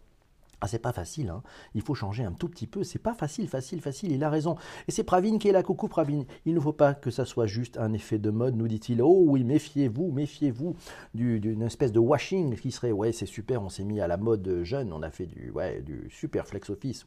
Ah, 0.64 0.68
c'est 0.68 0.78
pas 0.78 0.92
facile, 0.92 1.28
hein. 1.28 1.42
il 1.74 1.82
faut 1.82 1.94
changer 1.94 2.22
un 2.22 2.30
tout 2.30 2.48
petit 2.48 2.68
peu. 2.68 2.84
C'est 2.84 3.00
pas 3.00 3.14
facile, 3.14 3.48
facile, 3.48 3.80
facile. 3.80 4.12
Il 4.12 4.22
a 4.22 4.30
raison. 4.30 4.54
Et 4.86 4.92
c'est 4.92 5.02
Pravin 5.02 5.38
qui 5.38 5.48
est 5.48 5.52
là. 5.52 5.64
Coucou 5.64 5.88
Pravin. 5.88 6.22
Il 6.46 6.54
ne 6.54 6.60
faut 6.60 6.72
pas 6.72 6.94
que 6.94 7.10
ça 7.10 7.24
soit 7.24 7.48
juste 7.48 7.78
un 7.78 7.92
effet 7.92 8.20
de 8.20 8.30
mode, 8.30 8.54
nous 8.54 8.68
dit-il. 8.68 9.02
Oh 9.02 9.24
oui, 9.26 9.42
méfiez-vous, 9.42 10.12
méfiez-vous 10.12 10.76
d'une 11.14 11.62
espèce 11.62 11.90
de 11.90 11.98
washing 11.98 12.54
qui 12.54 12.70
serait 12.70 12.92
ouais, 12.92 13.10
c'est 13.10 13.26
super. 13.26 13.60
On 13.60 13.70
s'est 13.70 13.82
mis 13.82 14.00
à 14.00 14.06
la 14.06 14.16
mode 14.16 14.60
jeune. 14.62 14.92
On 14.92 15.02
a 15.02 15.10
fait 15.10 15.26
du, 15.26 15.50
ouais, 15.50 15.82
du 15.82 16.08
super 16.10 16.46
flex 16.46 16.70
office. 16.70 17.06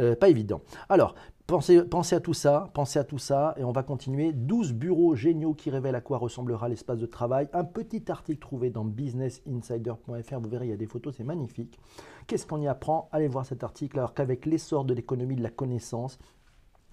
Euh, 0.00 0.16
pas 0.16 0.28
évident. 0.28 0.60
Alors, 0.88 1.14
Pensez, 1.46 1.76
à 2.14 2.20
tout 2.20 2.32
ça, 2.32 2.70
pensez 2.72 2.98
à 2.98 3.04
tout 3.04 3.18
ça, 3.18 3.54
et 3.58 3.64
on 3.64 3.72
va 3.72 3.82
continuer. 3.82 4.32
12 4.32 4.72
bureaux 4.72 5.14
géniaux 5.14 5.52
qui 5.54 5.70
révèlent 5.70 5.94
à 5.94 6.00
quoi 6.00 6.16
ressemblera 6.18 6.68
l'espace 6.68 6.98
de 6.98 7.06
travail. 7.06 7.48
Un 7.52 7.64
petit 7.64 8.10
article 8.10 8.40
trouvé 8.40 8.70
dans 8.70 8.84
businessinsider.fr, 8.84 10.40
vous 10.40 10.48
verrez, 10.48 10.66
il 10.66 10.70
y 10.70 10.74
a 10.74 10.76
des 10.76 10.86
photos, 10.86 11.14
c'est 11.16 11.24
magnifique. 11.24 11.78
Qu'est-ce 12.26 12.46
qu'on 12.46 12.60
y 12.60 12.68
apprend? 12.68 13.08
Allez 13.12 13.28
voir 13.28 13.44
cet 13.44 13.64
article, 13.64 13.98
alors 13.98 14.14
qu'avec 14.14 14.46
l'essor 14.46 14.84
de 14.84 14.94
l'économie 14.94 15.36
de 15.36 15.42
la 15.42 15.50
connaissance, 15.50 16.18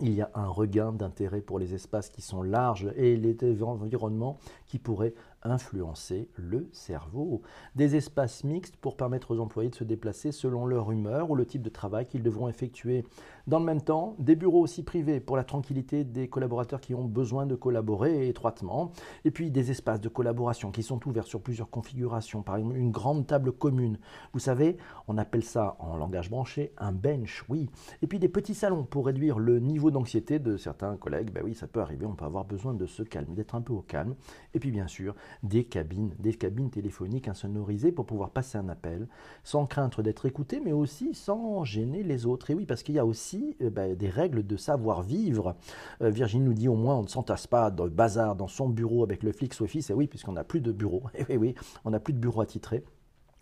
il 0.01 0.13
y 0.13 0.22
a 0.22 0.32
un 0.34 0.48
regain 0.48 0.91
d'intérêt 0.94 1.41
pour 1.41 1.60
les 1.60 1.74
espaces 1.74 2.10
qui 2.10 2.22
sont 2.22 2.41
larges 2.41 2.91
et 2.96 3.18
les 3.18 3.63
environnements 3.63 4.38
qui 4.65 4.79
pourraient 4.79 5.13
influencer 5.43 6.29
le 6.36 6.67
cerveau. 6.72 7.41
Des 7.75 7.96
espaces 7.96 8.43
mixtes 8.43 8.75
pour 8.77 8.98
permettre 8.98 9.31
aux 9.31 9.39
employés 9.39 9.69
de 9.69 9.75
se 9.75 9.84
déplacer 9.84 10.31
selon 10.31 10.65
leur 10.65 10.91
humeur 10.91 11.31
ou 11.31 11.36
le 11.36 11.46
type 11.46 11.62
de 11.62 11.69
travail 11.69 12.08
qu'ils 12.08 12.24
devront 12.24 12.50
effectuer. 12.50 13.05
Dans 13.48 13.60
le 13.60 13.65
même 13.65 13.81
temps, 13.81 14.15
des 14.19 14.36
bureaux 14.36 14.62
aussi 14.62 14.84
privés 14.84 15.19
pour 15.19 15.38
la 15.38 15.43
tranquillité 15.43 16.03
des 16.03 16.27
collaborateurs 16.27 16.81
qui 16.81 16.93
ont 16.93 17.05
besoin 17.05 17.46
de 17.46 17.55
collaborer 17.55 18.27
étroitement. 18.27 18.91
Et 19.25 19.31
puis 19.31 19.51
des 19.51 19.72
espaces 19.72 20.01
de 20.01 20.10
collaboration 20.10 20.72
qui 20.72 20.84
sont 20.84 21.05
ouverts 21.08 21.27
sur 21.27 21.41
plusieurs 21.41 21.69
configurations, 21.69 22.43
par 22.43 22.58
exemple 22.58 22.75
une 22.75 22.91
grande 22.91 23.27
table 23.27 23.51
commune. 23.51 23.98
Vous 24.34 24.39
savez, 24.39 24.77
on 25.08 25.17
appelle 25.17 25.43
ça 25.43 25.75
en 25.79 25.98
langage 25.98 26.29
branché 26.29 26.74
un 26.77 26.91
bench, 26.91 27.43
oui. 27.50 27.69
Et 28.01 28.08
puis 28.08 28.19
des 28.19 28.29
petits 28.29 28.53
salons 28.53 28.84
pour 28.84 29.05
réduire 29.05 29.39
le 29.39 29.60
niveau 29.60 29.91
d'anxiété 29.91 30.39
de 30.39 30.58
certains 30.58 30.96
collègues. 30.98 31.31
Ben 31.31 31.43
oui, 31.43 31.55
ça 31.55 31.67
peut 31.67 31.81
arriver, 31.81 32.05
on 32.05 32.15
peut 32.15 32.25
avoir 32.25 32.46
besoin 32.46 32.74
de 32.74 32.86
se 32.86 33.03
calmer, 33.03 33.36
d'être 33.36 33.55
un 33.55 33.62
peu 33.62 33.74
au 33.74 33.81
calme. 33.81 34.15
Et 34.53 34.60
puis 34.60 34.72
bien 34.72 34.88
sûr, 34.88 35.15
des 35.44 35.64
cabines, 35.64 36.14
des 36.20 36.34
cabines 36.34 36.70
téléphoniques 36.70 37.28
insonorisées 37.28 37.92
pour 37.92 38.06
pouvoir 38.06 38.30
passer 38.32 38.58
un 38.58 38.70
appel 38.70 39.08
sans 39.44 39.66
craindre 39.66 40.02
d'être 40.02 40.26
écouté, 40.26 40.62
mais 40.64 40.72
aussi 40.72 41.14
sans 41.14 41.64
gêner 41.64 42.04
les 42.04 42.26
autres. 42.26 42.52
Et 42.52 42.54
oui, 42.54 42.66
parce 42.66 42.84
qu'il 42.84 42.96
y 42.96 43.00
a 43.00 43.06
aussi 43.06 43.56
euh, 43.62 43.70
bah, 43.70 43.96
des 43.96 44.10
règles 44.10 44.46
de 44.46 44.58
savoir-vivre. 44.58 45.56
Euh, 46.02 46.10
Virginie 46.10 46.46
nous 46.46 46.54
dit 46.54 46.68
au 46.68 46.76
moins 46.76 46.96
on 46.98 47.04
ne 47.04 47.08
s'entasse 47.08 47.48
pas 47.48 47.72
dans 47.72 47.86
le 47.86 47.90
bazar 47.90 48.36
dans 48.36 48.48
son 48.48 48.70
bureau 48.70 49.04
avec 49.04 49.24
le 49.24 49.32
Flix 49.32 49.62
Office. 49.62 49.90
Et 49.90 49.94
oui, 49.94 50.08
puisqu'on 50.08 50.34
n'a 50.34 50.44
plus 50.44 50.62
de 50.62 50.72
bureau. 50.72 51.04
Et 51.14 51.26
oui, 51.30 51.38
oui, 51.38 51.56
on 51.86 51.92
n'a 51.92 52.00
plus 52.00 52.14
de 52.14 52.20
bureau 52.20 52.42
attitré. 52.42 52.84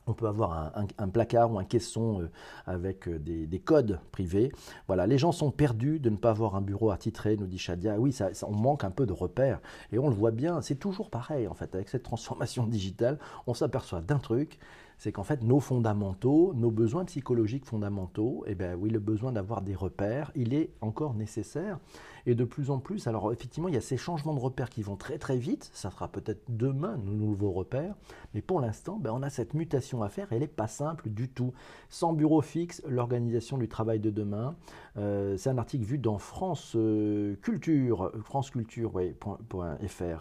On 0.08 0.14
peut 0.14 0.28
avoir 0.28 0.74
un, 0.98 1.10
placard 1.10 1.52
ou 1.52 1.60
un 1.60 1.66
caisson 1.66 2.22
euh, 2.22 2.30
avec 2.66 3.08
euh, 3.08 3.20
des, 3.20 3.60
codes 3.60 4.00
privés. 4.12 4.52
Voilà, 4.88 5.06
les 5.06 5.18
gens 5.18 5.34
sont 5.34 5.52
perdus 5.52 6.00
de 6.00 6.10
ne 6.10 6.16
pas 6.16 6.30
avoir 6.30 6.56
un 6.56 6.62
bureau 6.62 6.92
attitré, 6.92 7.36
nous 7.36 7.46
dit 7.46 7.58
Shadia. 7.58 8.00
Oui, 8.00 8.14
ça, 8.14 8.30
on 8.48 8.56
manque 8.56 8.86
un 8.86 8.92
peu 8.92 9.06
de 9.06 9.14
repères. 9.14 9.60
Et 9.92 10.00
on 10.00 10.08
le 10.08 10.16
voit 10.16 10.32
bien, 10.32 10.62
c'est 10.62 10.76
toujours 10.76 11.10
pareil 11.10 11.48
en 11.48 11.54
fait. 11.54 11.76
Avec 11.76 11.90
cette 11.90 12.04
transformation 12.04 12.66
digitale, 12.68 13.20
on 13.48 13.54
s'aperçoit 13.54 14.02
d'un 14.02 14.20
truc, 14.20 14.60
c'est 14.98 15.12
qu'en 15.12 15.24
fait, 15.24 15.44
nos 15.44 15.60
fondamentaux, 15.60 16.54
nos 16.56 16.72
besoins 16.72 17.06
psychologiques 17.06 17.66
fondamentaux, 17.66 18.44
eh 18.48 18.56
bien 18.56 18.76
oui, 18.76 18.90
le 18.90 19.00
besoin 19.00 19.32
d'avoir 19.32 19.62
des 19.62 19.76
repères, 19.76 20.32
il 20.36 20.54
est 20.54 20.72
encore 20.82 21.14
nécessaire. 21.14 21.80
Et 22.26 22.36
de 22.36 22.44
plus 22.44 22.72
en 22.72 22.80
plus, 22.80 23.08
alors 23.08 23.32
effectivement, 23.32 23.70
il 23.70 23.74
y 23.74 23.78
a 23.78 23.82
ces 23.82 23.96
changements 23.96 24.34
de 24.34 24.40
repères 24.40 24.70
qui 24.70 24.82
vont 24.82 24.98
très 24.98 25.18
très 25.18 25.38
vite, 25.38 25.70
ça 25.74 25.92
sera 25.92 26.10
peut-être 26.10 26.44
demain 26.50 26.98
nos 26.98 27.14
nouveaux 27.14 27.52
repères, 27.52 27.96
mais 28.34 28.42
pour 28.42 28.60
l'instant, 28.60 28.98
ben, 29.00 29.12
on 29.14 29.24
a 29.24 29.30
cette 29.30 29.54
mutation 29.54 30.04
à 30.04 30.10
faire, 30.10 30.28
elle 30.32 30.40
n'est 30.40 30.48
pas 30.48 30.68
simple 30.68 31.10
du 31.10 31.30
tout. 31.30 31.54
Sans 31.90 32.12
bureau 32.12 32.42
fixe, 32.42 32.82
l'organisation 32.86 33.58
du 33.58 33.70
travail 33.70 34.00
de 34.00 34.10
demain, 34.10 34.56
euh, 34.98 35.38
c'est 35.38 35.50
un 35.50 35.58
article 35.58 35.86
vu 35.86 36.00
dans 36.00 36.18
France 36.18 36.74
euh, 36.76 37.36
Culture, 37.42 38.12
France 38.24 38.52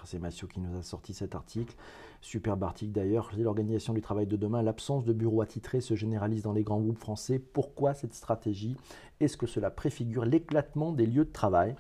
c'est 0.05 0.19
Mathieu 0.19 0.47
qui 0.47 0.61
nous 0.61 0.79
a 0.79 0.83
sorti 0.83 1.15
cet 1.15 1.35
article. 1.35 1.75
Superbe 2.21 2.65
article 2.65 2.93
d'ailleurs, 2.93 3.31
l'organisation 3.37 3.93
du 3.93 4.01
travail 4.01 4.27
de 4.27 4.37
demain, 4.37 4.63
l'absence 4.63 5.05
de 5.05 5.13
bureaux 5.13 5.43
attitrés 5.43 5.81
se 5.81 5.95
généralise 5.95 6.43
dans 6.43 6.53
les 6.53 6.65
grands 6.65 6.81
groupes 6.81 6.99
français. 6.99 7.39
Pourquoi 7.39 7.95
cette 7.95 8.15
stratégie? 8.15 8.77
Est-ce 9.21 9.37
que 9.37 9.47
cela 9.47 9.71
préfigure 9.71 10.25
l'éclatement 10.25 10.93
des 10.93 11.07
lieux 11.07 11.25
de 11.25 11.33
travail? 11.33 11.77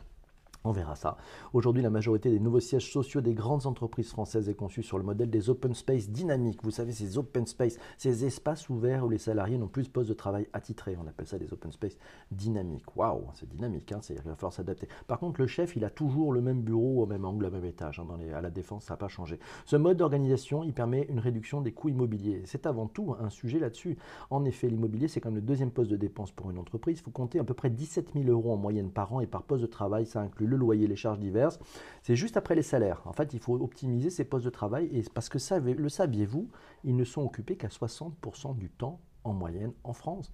On 0.66 0.73
verra 0.73 0.96
ça. 0.96 1.16
Aujourd'hui, 1.52 1.82
la 1.82 1.90
majorité 1.90 2.30
des 2.30 2.40
nouveaux 2.40 2.61
sièges 2.61 2.90
sociaux 2.90 3.20
des 3.20 3.35
grandes 3.35 3.66
entreprises 3.66 4.11
françaises 4.11 4.49
est 4.49 4.54
conçue 4.54 4.82
sur 4.82 4.99
le 4.99 5.04
modèle 5.04 5.30
des 5.30 5.49
open 5.49 5.75
space 5.75 6.11
dynamiques. 6.11 6.62
Vous 6.62 6.70
savez, 6.70 6.92
ces 6.92 7.18
open 7.18 7.46
space, 7.46 7.78
ces 7.99 8.25
espaces 8.25 8.68
ouverts 8.68 9.04
où 9.04 9.08
les 9.08 9.18
salariés 9.18 9.58
n'ont 9.58 9.68
plus 9.68 9.85
de 9.85 9.88
poste 9.88 10.08
de 10.08 10.14
travail 10.14 10.49
attitré. 10.52 10.96
On 11.02 11.06
appelle 11.06 11.26
ça 11.26 11.38
des 11.38 11.52
open 11.52 11.73
space 11.73 11.96
dynamiques. 12.30 12.96
Waouh, 12.96 13.25
c'est 13.35 13.49
dynamique, 13.49 13.92
hein, 13.92 14.00
il 14.11 14.16
va 14.16 14.35
falloir 14.35 14.52
s'adapter. 14.52 14.88
Par 15.06 15.18
contre, 15.18 15.40
le 15.40 15.46
chef, 15.46 15.76
il 15.76 15.85
a 15.85 15.90
toujours 15.90 16.32
le 16.32 16.40
même 16.40 16.62
bureau 16.62 17.02
au 17.02 17.06
même 17.06 17.25
angle, 17.25 17.46
au 17.46 17.50
même 17.50 17.64
étage. 17.64 18.00
Hein, 18.00 18.06
dans 18.08 18.16
les, 18.16 18.32
à 18.32 18.40
la 18.40 18.50
défense, 18.50 18.85
ça 18.85 18.94
n'a 18.94 18.99
pas 18.99 19.08
changé. 19.08 19.38
Ce 19.64 19.76
mode 19.76 19.99
d'organisation, 19.99 20.64
il 20.64 20.73
permet 20.73 21.06
une 21.08 21.18
réduction 21.18 21.61
des 21.61 21.73
coûts 21.73 21.88
immobiliers. 21.88 22.42
C'est 22.44 22.66
avant 22.66 22.87
tout 22.87 23.14
un 23.20 23.30
sujet 23.30 23.58
là-dessus. 23.58 23.96
En 24.30 24.44
effet, 24.44 24.68
l'immobilier, 24.68 25.08
c'est 25.08 25.20
comme 25.20 25.35
le 25.35 25.40
deuxième 25.40 25.70
poste 25.70 25.90
de 25.90 25.96
dépense 25.96 26.32
pour 26.32 26.50
une 26.50 26.58
entreprise. 26.58 26.99
Il 26.99 27.02
faut 27.02 27.11
compter 27.11 27.38
à 27.38 27.44
peu 27.44 27.54
près 27.54 27.70
17 27.70 28.12
000 28.14 28.28
euros 28.28 28.52
en 28.52 28.56
moyenne 28.56 28.90
par 28.90 29.12
an 29.12 29.20
et 29.20 29.26
par 29.26 29.42
poste 29.42 29.62
de 29.62 29.66
travail. 29.66 30.06
Ça 30.06 30.20
inclut 30.20 30.46
le 30.46 30.55
loyer, 30.56 30.86
les 30.86 30.96
charges 30.96 31.18
diverses. 31.18 31.58
C'est 32.02 32.16
juste 32.16 32.36
après 32.36 32.54
les 32.54 32.62
salaires. 32.62 33.02
En 33.04 33.12
fait, 33.12 33.32
il 33.32 33.38
faut 33.38 33.54
optimiser 33.54 34.10
ces 34.10 34.25
postes 34.25 34.44
de 34.44 34.50
travail 34.50 34.88
et 34.92 35.02
parce 35.14 35.28
que 35.28 35.38
le 35.60 35.88
saviez-vous, 35.88 36.48
ils 36.84 36.96
ne 36.96 37.04
sont 37.04 37.22
occupés 37.22 37.56
qu'à 37.56 37.68
60% 37.68 38.56
du 38.56 38.70
temps 38.70 39.00
en 39.25 39.32
moyenne 39.32 39.72
en 39.84 39.92
France. 39.92 40.32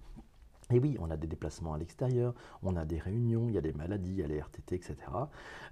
Et 0.71 0.79
oui, 0.79 0.97
on 0.99 1.11
a 1.11 1.17
des 1.17 1.27
déplacements 1.27 1.73
à 1.73 1.77
l'extérieur, 1.77 2.33
on 2.63 2.75
a 2.75 2.85
des 2.85 2.97
réunions, 2.97 3.47
il 3.47 3.55
y 3.55 3.57
a 3.57 3.61
des 3.61 3.73
maladies, 3.73 4.11
il 4.11 4.19
y 4.19 4.23
a 4.23 4.27
les 4.27 4.39
RTT, 4.39 4.75
etc. 4.75 4.95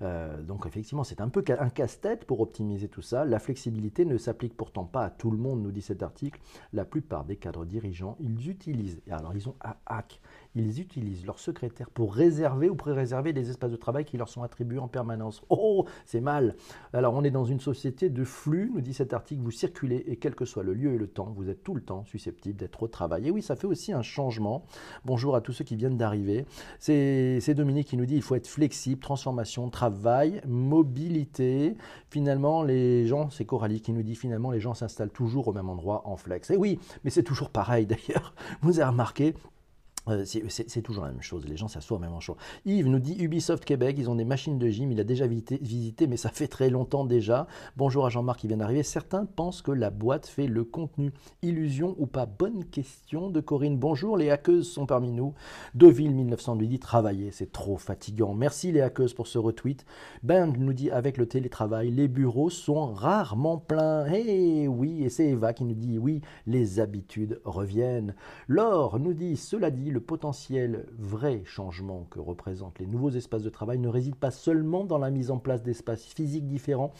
Euh, 0.01 0.41
donc 0.41 0.65
effectivement, 0.65 1.03
c'est 1.03 1.21
un 1.21 1.29
peu 1.29 1.43
un 1.59 1.69
casse-tête 1.69 2.25
pour 2.25 2.41
optimiser 2.41 2.87
tout 2.87 3.01
ça. 3.01 3.25
La 3.25 3.39
flexibilité 3.39 4.05
ne 4.05 4.17
s'applique 4.17 4.55
pourtant 4.55 4.83
pas 4.83 5.05
à 5.05 5.09
tout 5.09 5.31
le 5.31 5.37
monde, 5.37 5.61
nous 5.61 5.71
dit 5.71 5.81
cet 5.81 6.03
article. 6.03 6.39
La 6.73 6.85
plupart 6.85 7.23
des 7.23 7.37
cadres 7.37 7.65
dirigeants, 7.65 8.17
ils 8.19 8.49
utilisent, 8.49 9.01
alors 9.09 9.33
ils 9.33 9.47
ont 9.47 9.55
un 9.63 9.75
hack, 9.85 10.19
ils 10.55 10.81
utilisent 10.81 11.25
leur 11.25 11.39
secrétaire 11.39 11.89
pour 11.89 12.13
réserver 12.13 12.69
ou 12.69 12.75
pré-réserver 12.75 13.33
des 13.33 13.49
espaces 13.49 13.71
de 13.71 13.77
travail 13.77 14.05
qui 14.05 14.17
leur 14.17 14.29
sont 14.29 14.43
attribués 14.43 14.79
en 14.79 14.87
permanence. 14.87 15.41
Oh, 15.49 15.85
c'est 16.05 16.21
mal. 16.21 16.55
Alors 16.93 17.13
on 17.13 17.23
est 17.23 17.31
dans 17.31 17.45
une 17.45 17.59
société 17.59 18.09
de 18.09 18.23
flux, 18.23 18.71
nous 18.73 18.81
dit 18.81 18.93
cet 18.93 19.13
article, 19.13 19.41
vous 19.41 19.51
circulez 19.51 20.03
et 20.07 20.17
quel 20.17 20.35
que 20.35 20.45
soit 20.45 20.63
le 20.63 20.73
lieu 20.73 20.93
et 20.93 20.97
le 20.97 21.07
temps, 21.07 21.33
vous 21.35 21.49
êtes 21.49 21.63
tout 21.63 21.73
le 21.73 21.81
temps 21.81 22.03
susceptible 22.05 22.57
d'être 22.57 22.83
au 22.83 22.87
travail. 22.87 23.27
Et 23.27 23.31
oui, 23.31 23.41
ça 23.41 23.55
fait 23.55 23.67
aussi 23.67 23.93
un 23.93 24.01
changement. 24.01 24.65
Bonjour 25.05 25.35
à 25.35 25.41
tous 25.41 25.53
ceux 25.53 25.63
qui 25.63 25.75
viennent 25.75 25.97
d'arriver. 25.97 26.45
C'est 26.79 27.53
Dominique 27.53 27.87
qui 27.87 27.97
nous 27.97 28.05
dit 28.05 28.15
il 28.15 28.21
faut 28.21 28.35
être 28.35 28.47
flexible, 28.47 29.01
transformation, 29.01 29.69
travail, 29.69 30.41
mobilité. 30.47 31.75
Finalement, 32.09 32.63
les 32.63 33.05
gens, 33.07 33.29
c'est 33.29 33.45
Coralie 33.45 33.81
qui 33.81 33.93
nous 33.93 34.03
dit 34.03 34.15
finalement 34.15 34.51
les 34.51 34.59
gens 34.59 34.73
s'installent 34.73 35.11
toujours 35.11 35.47
au 35.47 35.53
même 35.53 35.69
endroit 35.69 36.01
en 36.05 36.17
flex. 36.17 36.49
Et 36.51 36.57
oui, 36.57 36.79
mais 37.03 37.09
c'est 37.09 37.23
toujours 37.23 37.49
pareil 37.49 37.85
d'ailleurs. 37.87 38.33
Vous 38.61 38.79
avez 38.79 38.89
remarqué, 38.89 39.33
c'est 40.25 40.81
toujours 40.81 41.05
la 41.05 41.11
même 41.11 41.21
chose, 41.21 41.45
les 41.45 41.57
gens 41.57 41.67
s'assoient 41.67 41.97
au 41.97 41.99
même 41.99 42.13
endroit. 42.13 42.37
Yves 42.65 42.87
nous 42.87 42.99
dit 42.99 43.15
Ubisoft 43.19 43.63
Québec, 43.63 43.95
ils 43.99 44.09
ont 44.09 44.15
des 44.15 44.25
machines 44.25 44.57
de 44.57 44.67
gym, 44.67 44.91
il 44.91 44.99
a 44.99 45.03
déjà 45.03 45.27
visité, 45.27 46.07
mais 46.07 46.17
ça 46.17 46.29
fait 46.29 46.47
très 46.47 46.69
longtemps 46.69 47.05
déjà. 47.05 47.47
Bonjour 47.77 48.05
à 48.05 48.09
Jean-Marc 48.09 48.39
qui 48.39 48.47
vient 48.47 48.57
d'arriver. 48.57 48.81
Certains 48.81 49.25
pensent 49.25 49.61
que 49.61 49.71
la 49.71 49.91
boîte 49.91 50.25
fait 50.25 50.47
le 50.47 50.63
contenu. 50.63 51.13
Illusion 51.43 51.95
ou 51.99 52.07
pas? 52.07 52.25
Bonne 52.25 52.65
question 52.65 53.29
de 53.29 53.39
Corinne. 53.41 53.77
Bonjour, 53.77 54.17
les 54.17 54.31
hackeuses 54.31 54.71
sont 54.71 54.87
parmi 54.87 55.11
nous. 55.11 55.35
Deauville 55.75 56.15
1900 56.15 56.55
lui 56.55 56.67
dit 56.67 56.79
Travailler, 56.79 57.31
c'est 57.31 57.51
trop 57.51 57.77
fatigant. 57.77 58.33
Merci 58.33 58.71
les 58.71 58.81
hackeuses 58.81 59.13
pour 59.13 59.27
ce 59.27 59.37
retweet. 59.37 59.85
Ben 60.23 60.51
nous 60.57 60.73
dit 60.73 60.89
Avec 60.89 61.17
le 61.17 61.27
télétravail, 61.27 61.91
les 61.91 62.07
bureaux 62.07 62.49
sont 62.49 62.91
rarement 62.91 63.57
pleins. 63.57 64.05
Eh 64.11 64.67
oui, 64.67 65.03
et 65.03 65.09
c'est 65.09 65.27
Eva 65.27 65.53
qui 65.53 65.63
nous 65.63 65.75
dit 65.75 65.99
Oui, 65.99 66.21
les 66.47 66.79
habitudes 66.79 67.39
reviennent. 67.45 68.15
Laure 68.47 68.99
nous 68.99 69.13
dit 69.13 69.37
Cela 69.37 69.69
dit, 69.69 69.90
le 69.91 69.99
potentiel 69.99 70.87
vrai 70.97 71.43
changement 71.45 72.07
que 72.09 72.19
représentent 72.19 72.79
les 72.79 72.87
nouveaux 72.87 73.11
espaces 73.11 73.43
de 73.43 73.49
travail 73.49 73.77
ne 73.77 73.87
réside 73.87 74.15
pas 74.15 74.31
seulement 74.31 74.83
dans 74.83 74.97
la 74.97 75.11
mise 75.11 75.31
en 75.31 75.37
place 75.37 75.61
d'espaces 75.61 76.05
physiques 76.05 76.47
différents, 76.47 76.93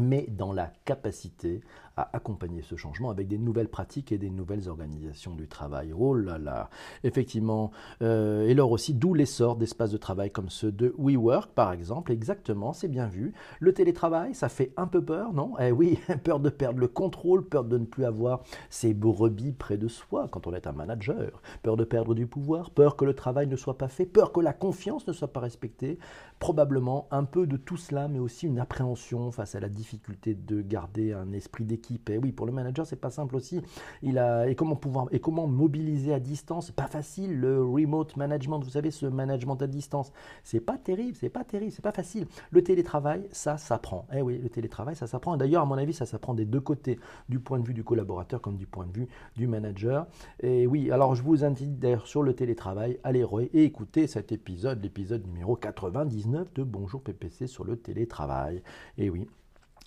mais 0.00 0.26
dans 0.28 0.52
la 0.52 0.72
capacité 0.84 1.60
accompagner 1.96 2.62
ce 2.62 2.76
changement 2.76 3.10
avec 3.10 3.28
des 3.28 3.38
nouvelles 3.38 3.68
pratiques 3.68 4.12
et 4.12 4.18
des 4.18 4.30
nouvelles 4.30 4.68
organisations 4.68 5.34
du 5.34 5.48
travail. 5.48 5.92
Oh 5.96 6.14
là 6.14 6.38
là, 6.38 6.70
effectivement. 7.04 7.70
Euh, 8.02 8.46
et 8.46 8.52
alors 8.52 8.70
aussi, 8.70 8.94
d'où 8.94 9.14
l'essor 9.14 9.56
d'espaces 9.56 9.90
de 9.90 9.96
travail 9.96 10.30
comme 10.30 10.48
ceux 10.48 10.72
de 10.72 10.94
WeWork, 10.98 11.52
par 11.52 11.72
exemple. 11.72 12.12
Exactement, 12.12 12.72
c'est 12.72 12.88
bien 12.88 13.06
vu. 13.06 13.34
Le 13.58 13.72
télétravail, 13.72 14.34
ça 14.34 14.48
fait 14.48 14.72
un 14.76 14.86
peu 14.86 15.04
peur, 15.04 15.32
non? 15.32 15.54
Eh 15.58 15.72
oui, 15.72 15.98
peur 16.24 16.40
de 16.40 16.50
perdre 16.50 16.80
le 16.80 16.88
contrôle, 16.88 17.44
peur 17.44 17.64
de 17.64 17.78
ne 17.78 17.84
plus 17.84 18.04
avoir 18.04 18.42
ses 18.70 18.94
brebis 18.94 19.52
près 19.52 19.76
de 19.76 19.88
soi 19.88 20.28
quand 20.30 20.46
on 20.46 20.54
est 20.54 20.66
un 20.66 20.72
manager, 20.72 21.42
peur 21.62 21.76
de 21.76 21.84
perdre 21.84 22.14
du 22.14 22.26
pouvoir, 22.26 22.70
peur 22.70 22.96
que 22.96 23.04
le 23.04 23.14
travail 23.14 23.46
ne 23.46 23.56
soit 23.56 23.78
pas 23.78 23.88
fait, 23.88 24.06
peur 24.06 24.32
que 24.32 24.40
la 24.40 24.52
confiance 24.52 25.06
ne 25.06 25.12
soit 25.12 25.32
pas 25.32 25.40
respectée. 25.40 25.98
Probablement 26.38 27.06
un 27.10 27.24
peu 27.24 27.46
de 27.46 27.58
tout 27.58 27.76
cela, 27.76 28.08
mais 28.08 28.18
aussi 28.18 28.46
une 28.46 28.58
appréhension 28.58 29.30
face 29.30 29.54
à 29.54 29.60
la 29.60 29.68
difficulté 29.68 30.34
de 30.34 30.62
garder 30.62 31.12
un 31.12 31.32
esprit 31.32 31.64
d'équipe 31.64 31.79
oui, 32.22 32.32
pour 32.32 32.46
le 32.46 32.52
manager, 32.52 32.86
c'est 32.86 32.96
pas 32.96 33.10
simple 33.10 33.36
aussi. 33.36 33.60
Il 34.02 34.18
a, 34.18 34.48
et, 34.48 34.54
comment 34.54 34.76
pouvoir, 34.76 35.06
et 35.12 35.20
comment 35.20 35.46
mobiliser 35.46 36.12
à 36.12 36.20
distance? 36.20 36.70
Pas 36.70 36.88
facile, 36.88 37.38
le 37.38 37.62
remote 37.64 38.16
management, 38.16 38.60
vous 38.60 38.70
savez, 38.70 38.90
ce 38.90 39.06
management 39.06 39.60
à 39.62 39.66
distance. 39.66 40.12
C'est 40.42 40.60
pas 40.60 40.76
terrible, 40.76 41.16
c'est 41.16 41.28
pas 41.28 41.44
terrible, 41.44 41.72
c'est 41.72 41.82
pas 41.82 41.92
facile. 41.92 42.26
Le 42.50 42.62
télétravail, 42.62 43.26
ça 43.32 43.56
s'apprend. 43.56 44.06
Eh 44.14 44.22
oui, 44.22 44.38
le 44.38 44.48
télétravail, 44.48 44.96
ça 44.96 45.06
s'apprend. 45.06 45.36
D'ailleurs, 45.36 45.62
à 45.62 45.66
mon 45.66 45.78
avis, 45.78 45.92
ça 45.92 46.06
s'apprend 46.06 46.34
des 46.34 46.44
deux 46.44 46.60
côtés, 46.60 46.98
du 47.28 47.38
point 47.38 47.58
de 47.58 47.66
vue 47.66 47.74
du 47.74 47.84
collaborateur 47.84 48.40
comme 48.40 48.56
du 48.56 48.66
point 48.66 48.86
de 48.86 48.92
vue 48.92 49.08
du 49.36 49.46
manager. 49.46 50.06
Et 50.40 50.66
oui, 50.66 50.90
alors 50.90 51.14
je 51.14 51.22
vous 51.22 51.44
invite 51.44 51.78
d'ailleurs 51.78 52.06
sur 52.06 52.22
le 52.22 52.34
télétravail, 52.34 52.98
allez 53.04 53.20
et 53.52 53.64
écoutez 53.64 54.06
cet 54.06 54.32
épisode, 54.32 54.82
l'épisode 54.82 55.26
numéro 55.26 55.54
99 55.54 56.52
de 56.54 56.62
Bonjour 56.62 57.02
PPC 57.02 57.46
sur 57.46 57.64
le 57.64 57.76
télétravail. 57.76 58.62
Et 58.96 59.10
oui, 59.10 59.28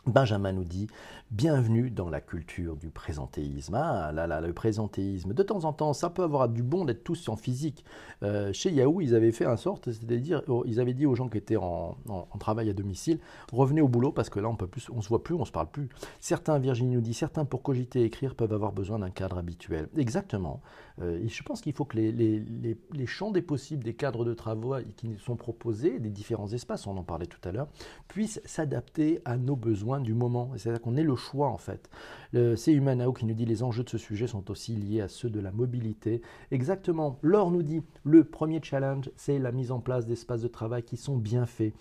Benjamin 0.06 0.52
nous 0.52 0.66
dit 0.66 0.88
Bienvenue 1.32 1.90
dans 1.90 2.10
la 2.10 2.22
culture 2.22 2.76
du 2.76 2.90
présentéisme. 2.90 3.74
Ah 3.74 4.12
là 4.12 4.28
là, 4.28 4.40
le 4.40 4.54
présentéisme. 4.54 5.34
De 5.34 5.42
temps 5.42 5.64
en 5.64 5.74
temps, 5.74 5.94
ça 5.94 6.12
peut 6.12 6.22
avoir 6.22 6.48
du 6.48 6.62
bon 6.62 6.86
d'être 6.86 7.04
tous 7.04 7.28
en 7.28 7.36
physique. 7.36 7.84
Euh, 8.22 8.54
chez 8.54 8.72
Yahoo, 8.72 9.02
ils 9.02 9.16
avaient 9.16 9.32
fait 9.32 9.46
un 9.46 9.56
sorte, 9.56 9.92
c'est-à-dire, 9.92 10.44
oh, 10.48 10.64
ils 10.68 10.80
avaient 10.80 10.94
dit 10.94 11.08
aux 11.08 11.16
gens 11.16 11.30
qui 11.30 11.40
étaient 11.40 11.56
en, 11.56 11.98
travail 12.40 12.70
à 12.70 12.74
domicile 12.74 13.20
Revenez 13.52 13.82
au 13.82 13.88
boulot 13.88 14.12
parce 14.12 14.30
que 14.30 14.40
là, 14.40 14.50
on 14.50 14.56
peut 14.56 14.68
plus, 14.68 14.90
on 14.92 15.02
se 15.02 15.10
voit 15.10 15.24
plus, 15.24 15.34
on 15.34 15.46
se 15.46 15.52
parle 15.52 15.72
plus. 15.72 15.90
Certains, 16.20 16.60
Virginie 16.60 16.96
nous 16.96 17.02
dit 17.02 17.16
Certains, 17.16 17.46
pour 17.46 17.64
cogiter 17.64 18.02
et 18.02 18.06
écrire, 18.06 18.36
peuvent 18.36 18.54
avoir 18.54 18.74
besoin 18.74 19.00
d'un 19.00 19.10
cadre 19.10 19.40
habituel. 19.40 19.90
Exactement. 19.98 20.62
Euh, 21.02 21.20
je 21.26 21.42
pense 21.42 21.62
qu'il 21.62 21.74
faut 21.74 21.86
que 21.86 21.98
les, 21.98 23.08
champs 23.08 23.32
des 23.32 23.42
possibles 23.42 23.84
des 23.84 23.96
cadres 23.96 24.24
de 24.26 24.34
travail 24.36 24.86
qui 24.98 25.08
nous 25.08 25.18
sont 25.18 25.36
proposés, 25.36 26.00
des 26.00 26.12
différents 26.12 26.50
espaces, 26.50 26.86
on 26.86 26.96
en 26.98 27.04
parlait 27.04 27.26
tout 27.26 27.40
à 27.48 27.52
l'heure, 27.52 27.68
puissent 28.08 28.42
s'adapter 28.46 29.20
à 29.26 29.38
nos 29.38 29.56
besoins 29.56 29.93
du 30.00 30.14
moment. 30.14 30.52
C'est-à-dire 30.58 30.82
qu'on 30.82 30.96
ait 30.96 31.04
le 31.04 31.16
choix 31.16 31.50
en 31.50 31.58
fait. 31.58 31.90
C'est 32.34 32.74
Humanao 32.74 33.14
qui 33.14 33.26
nous 33.26 33.34
dit 33.34 33.46
les 33.46 33.64
enjeux 33.64 33.84
de 33.84 33.90
ce 33.90 33.98
sujet 33.98 34.28
sont 34.28 34.50
aussi 34.50 34.76
liés 34.76 35.02
à 35.02 35.08
ceux 35.08 35.30
de 35.30 35.40
la 35.40 35.52
mobilité. 35.52 36.22
Exactement. 36.52 37.20
Laure 37.22 37.52
nous 37.52 37.64
dit 37.64 37.82
le 38.04 38.24
premier 38.24 38.60
challenge, 38.62 39.12
c'est 39.16 39.40
la 39.40 39.52
mise 39.52 39.72
en 39.72 39.80
place 39.80 40.06
d'espaces 40.06 40.42
de 40.42 40.48
travail 40.48 40.84
qui 40.84 40.98
sont 40.98 41.18
bien 41.18 41.46
faits 41.46 41.74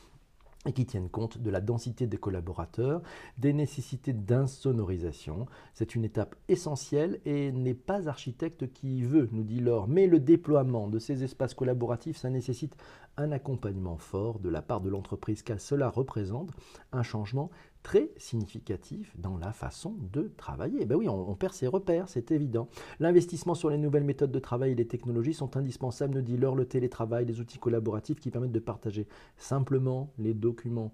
et 0.64 0.72
qui 0.72 0.86
tiennent 0.86 1.08
compte 1.08 1.38
de 1.38 1.50
la 1.50 1.60
densité 1.60 2.06
des 2.06 2.18
collaborateurs, 2.18 3.02
des 3.36 3.52
nécessités 3.52 4.12
d'insonorisation. 4.12 5.46
C'est 5.74 5.96
une 5.96 6.04
étape 6.04 6.36
essentielle 6.48 7.20
et 7.24 7.50
n'est 7.50 7.74
pas 7.74 8.08
architecte 8.08 8.72
qui 8.72 9.02
veut, 9.02 9.28
nous 9.32 9.42
dit 9.42 9.58
Laure. 9.58 9.88
Mais 9.88 10.06
le 10.06 10.20
déploiement 10.20 10.86
de 10.86 11.00
ces 11.00 11.24
espaces 11.24 11.54
collaboratifs, 11.54 12.18
ça 12.18 12.30
nécessite 12.30 12.76
un 13.16 13.32
accompagnement 13.32 13.98
fort 13.98 14.38
de 14.38 14.48
la 14.48 14.62
part 14.62 14.80
de 14.80 14.88
l'entreprise 14.88 15.42
car 15.42 15.60
cela 15.60 15.90
représente 15.90 16.50
un 16.92 17.02
changement 17.02 17.50
très 17.82 18.10
significatif 18.16 19.14
dans 19.18 19.36
la 19.36 19.52
façon 19.52 19.96
de 20.12 20.30
travailler. 20.36 20.84
Ben 20.84 20.96
oui, 20.96 21.08
on, 21.08 21.34
perd 21.34 21.54
ses 21.54 21.66
repères, 21.66 22.08
c'est 22.08 22.30
évident. 22.30 22.68
L'investissement 23.00 23.54
sur 23.54 23.70
les 23.70 23.78
nouvelles 23.78 24.04
méthodes 24.04 24.32
de 24.32 24.38
travail 24.38 24.72
et 24.72 24.74
les 24.74 24.86
technologies 24.86 25.34
sont 25.34 25.56
indispensables, 25.56 26.14
nous 26.14 26.22
dit 26.22 26.36
Laure, 26.36 26.56
le 26.56 26.66
télétravail, 26.66 27.24
les 27.24 27.40
outils 27.40 27.58
collaboratifs 27.58 28.20
qui 28.20 28.30
permettent 28.30 28.52
de 28.52 28.60
partager 28.60 29.06
simplement 29.36 30.10
les 30.18 30.34
documents. 30.34 30.92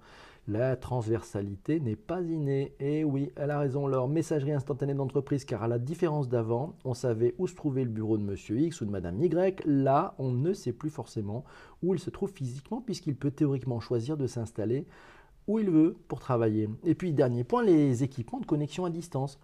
La 0.51 0.77
transversalité 0.77 1.79
n'est 1.79 1.95
pas 1.95 2.23
innée. 2.23 2.75
Et 2.81 3.05
oui, 3.05 3.31
elle 3.37 3.51
a 3.51 3.59
raison, 3.59 3.87
leur 3.87 4.09
messagerie 4.09 4.53
instantanée 4.53 4.95
d'entreprise, 4.95 5.45
car 5.45 5.63
à 5.63 5.69
la 5.69 5.79
différence 5.79 6.27
d'avant, 6.27 6.75
on 6.87 6.95
savait 6.95 7.35
où 7.37 7.47
se 7.47 7.55
trouvait 7.55 7.85
le 7.85 7.91
bureau 7.91 8.17
de 8.17 8.23
Monsieur 8.23 8.59
X 8.59 8.81
ou 8.81 8.87
de 8.87 8.91
Madame 8.91 9.23
Y. 9.23 9.63
Là, 9.67 10.15
on 10.19 10.33
ne 10.33 10.55
sait 10.55 10.73
plus 10.73 10.89
forcément 10.89 11.45
où 11.83 11.93
il 11.93 12.01
se 12.01 12.09
trouve 12.09 12.33
physiquement, 12.33 12.81
puisqu'il 12.81 13.15
peut 13.15 13.31
théoriquement 13.31 13.79
choisir 13.79 14.17
de 14.17 14.27
s'installer 14.27 14.87
où 15.49 15.59
il 15.59 15.71
veut 15.71 15.97
pour 16.07 16.21
travailler. 16.21 16.69
Et 16.85 16.95
puis, 16.95 17.13
dernier 17.13 17.43
point, 17.43 17.65
les 17.65 18.05
équipements 18.05 18.39
de 18.39 18.47
connexion 18.47 18.85
à 18.85 18.91
distance. 18.91 19.41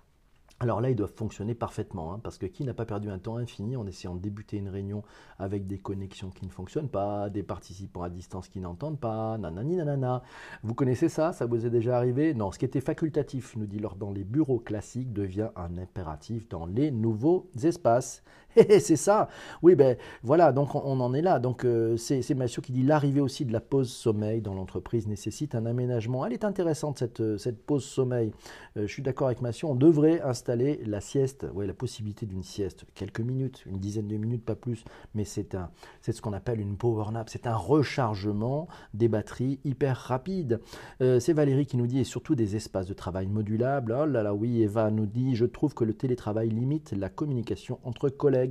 Alors 0.61 0.81
là, 0.81 0.89
ils 0.89 0.95
doivent 0.95 1.13
fonctionner 1.13 1.55
parfaitement, 1.55 2.15
hein, 2.15 2.21
parce 2.23 2.39
que 2.39 2.47
qui 2.47 2.63
n'a 2.63 2.75
pas 2.75 2.85
perdu 2.85 3.11
un 3.11 3.19
temps 3.19 3.39
infini 3.39 3.77
en 3.77 3.87
essayant 3.89 4.15
de 4.15 4.21
débuter 4.21 4.57
une 4.57 4.69
réunion 4.69 5.03
avec 5.37 5.67
des 5.67 5.79
connexions 5.79 6.31
qui 6.31 6.47
ne 6.47 6.51
fonctionnent 6.51 6.89
pas, 6.89 7.29
des 7.29 7.43
participants 7.43 8.05
à 8.05 8.09
distance 8.09 8.49
qui 8.49 8.61
n'entendent 8.61 9.01
pas, 9.01 9.37
nanani 9.37 9.77
nanana. 9.77 10.23
Vous 10.63 10.75
connaissez 10.75 11.09
ça? 11.09 11.33
Ça 11.33 11.47
vous 11.47 11.67
est 11.67 11.71
déjà 11.71 11.97
arrivé? 11.97 12.35
Non, 12.35 12.53
ce 12.53 12.61
qui 12.61 12.65
était 12.67 12.81
facultatif, 12.81 13.57
nous 13.57 13.67
dit 13.67 13.81
lors 13.81 13.97
dans 13.97 14.13
les 14.13 14.23
bureaux 14.23 14.61
classiques, 14.61 15.13
devient 15.13 15.51
un 15.57 15.77
impératif 15.77 16.49
dans 16.49 16.67
les 16.67 16.93
nouveaux 16.93 17.51
espaces. 17.61 18.23
c'est 18.81 18.97
ça 18.97 19.29
Oui, 19.63 19.75
ben 19.75 19.97
voilà, 20.23 20.53
donc 20.53 20.75
on, 20.75 21.01
en 21.01 21.15
est 21.15 21.23
là. 21.23 21.39
Donc 21.39 21.65
euh, 21.65 21.97
c'est 21.97 22.35
Mathieu 22.35 22.63
qui 22.63 22.73
dit 22.73 22.83
l'arrivée 22.83 23.21
aussi 23.21 23.45
de 23.45 23.53
la 23.53 23.61
pause 23.61 23.91
sommeil 23.91 24.41
dans 24.41 24.55
l'entreprise 24.55 25.09
nécessite 25.09 25.55
un 25.55 25.67
aménagement. 25.67 26.25
Elle 26.25 26.33
est 26.33 26.45
intéressante 26.45 26.99
cette, 26.99 27.21
euh, 27.21 27.37
pause 27.67 27.85
sommeil. 27.85 28.33
Euh, 28.77 28.87
je 28.87 28.93
suis 28.93 29.03
d'accord 29.03 29.27
avec 29.29 29.41
Mathieu, 29.41 29.67
on 29.67 29.75
devrait 29.75 30.21
installer 30.21 30.81
la 30.87 31.01
sieste, 31.01 31.47
ouais, 31.55 31.67
la 31.67 31.75
possibilité 31.75 32.27
d'une 32.27 32.43
sieste, 32.43 32.85
quelques 32.95 33.21
minutes, 33.21 33.65
une 33.67 33.79
dizaine 33.79 34.09
de 34.09 34.17
minutes, 34.17 34.45
pas 34.45 34.55
plus, 34.55 34.85
mais 35.15 35.25
c'est 35.25 35.57
c'est 36.01 36.13
ce 36.13 36.23
qu'on 36.23 36.33
appelle 36.33 36.59
une 36.59 36.77
power 36.77 37.13
nap, 37.13 37.29
c'est 37.29 37.47
un 37.47 37.55
rechargement 37.55 38.67
des 38.95 39.09
batteries 39.09 39.61
hyper 39.65 39.97
rapide. 39.97 40.59
c'est 41.01 41.33
Valérie 41.35 41.67
qui 41.67 41.77
nous 41.77 41.87
dit 41.87 42.01
et 42.01 42.05
surtout 42.05 42.35
des 42.35 42.57
espaces 42.57 42.87
de 42.87 42.95
travail 42.95 43.27
modulables. 43.27 43.95
Oh 43.97 44.07
là 44.07 44.23
là, 44.23 44.35
oui, 44.35 44.63
Eva 44.63 44.91
nous 44.91 45.07
dit 45.07 45.37
je 45.37 45.45
trouve 45.45 45.75
que 45.75 45.85
le 45.85 45.93
télétravail 45.93 46.49
limite 46.49 46.93
la 46.93 47.11
communication 47.11 47.79
entre 47.85 48.09
collègues. 48.09 48.44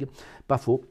Pas 0.47 0.57
faux. 0.57 0.81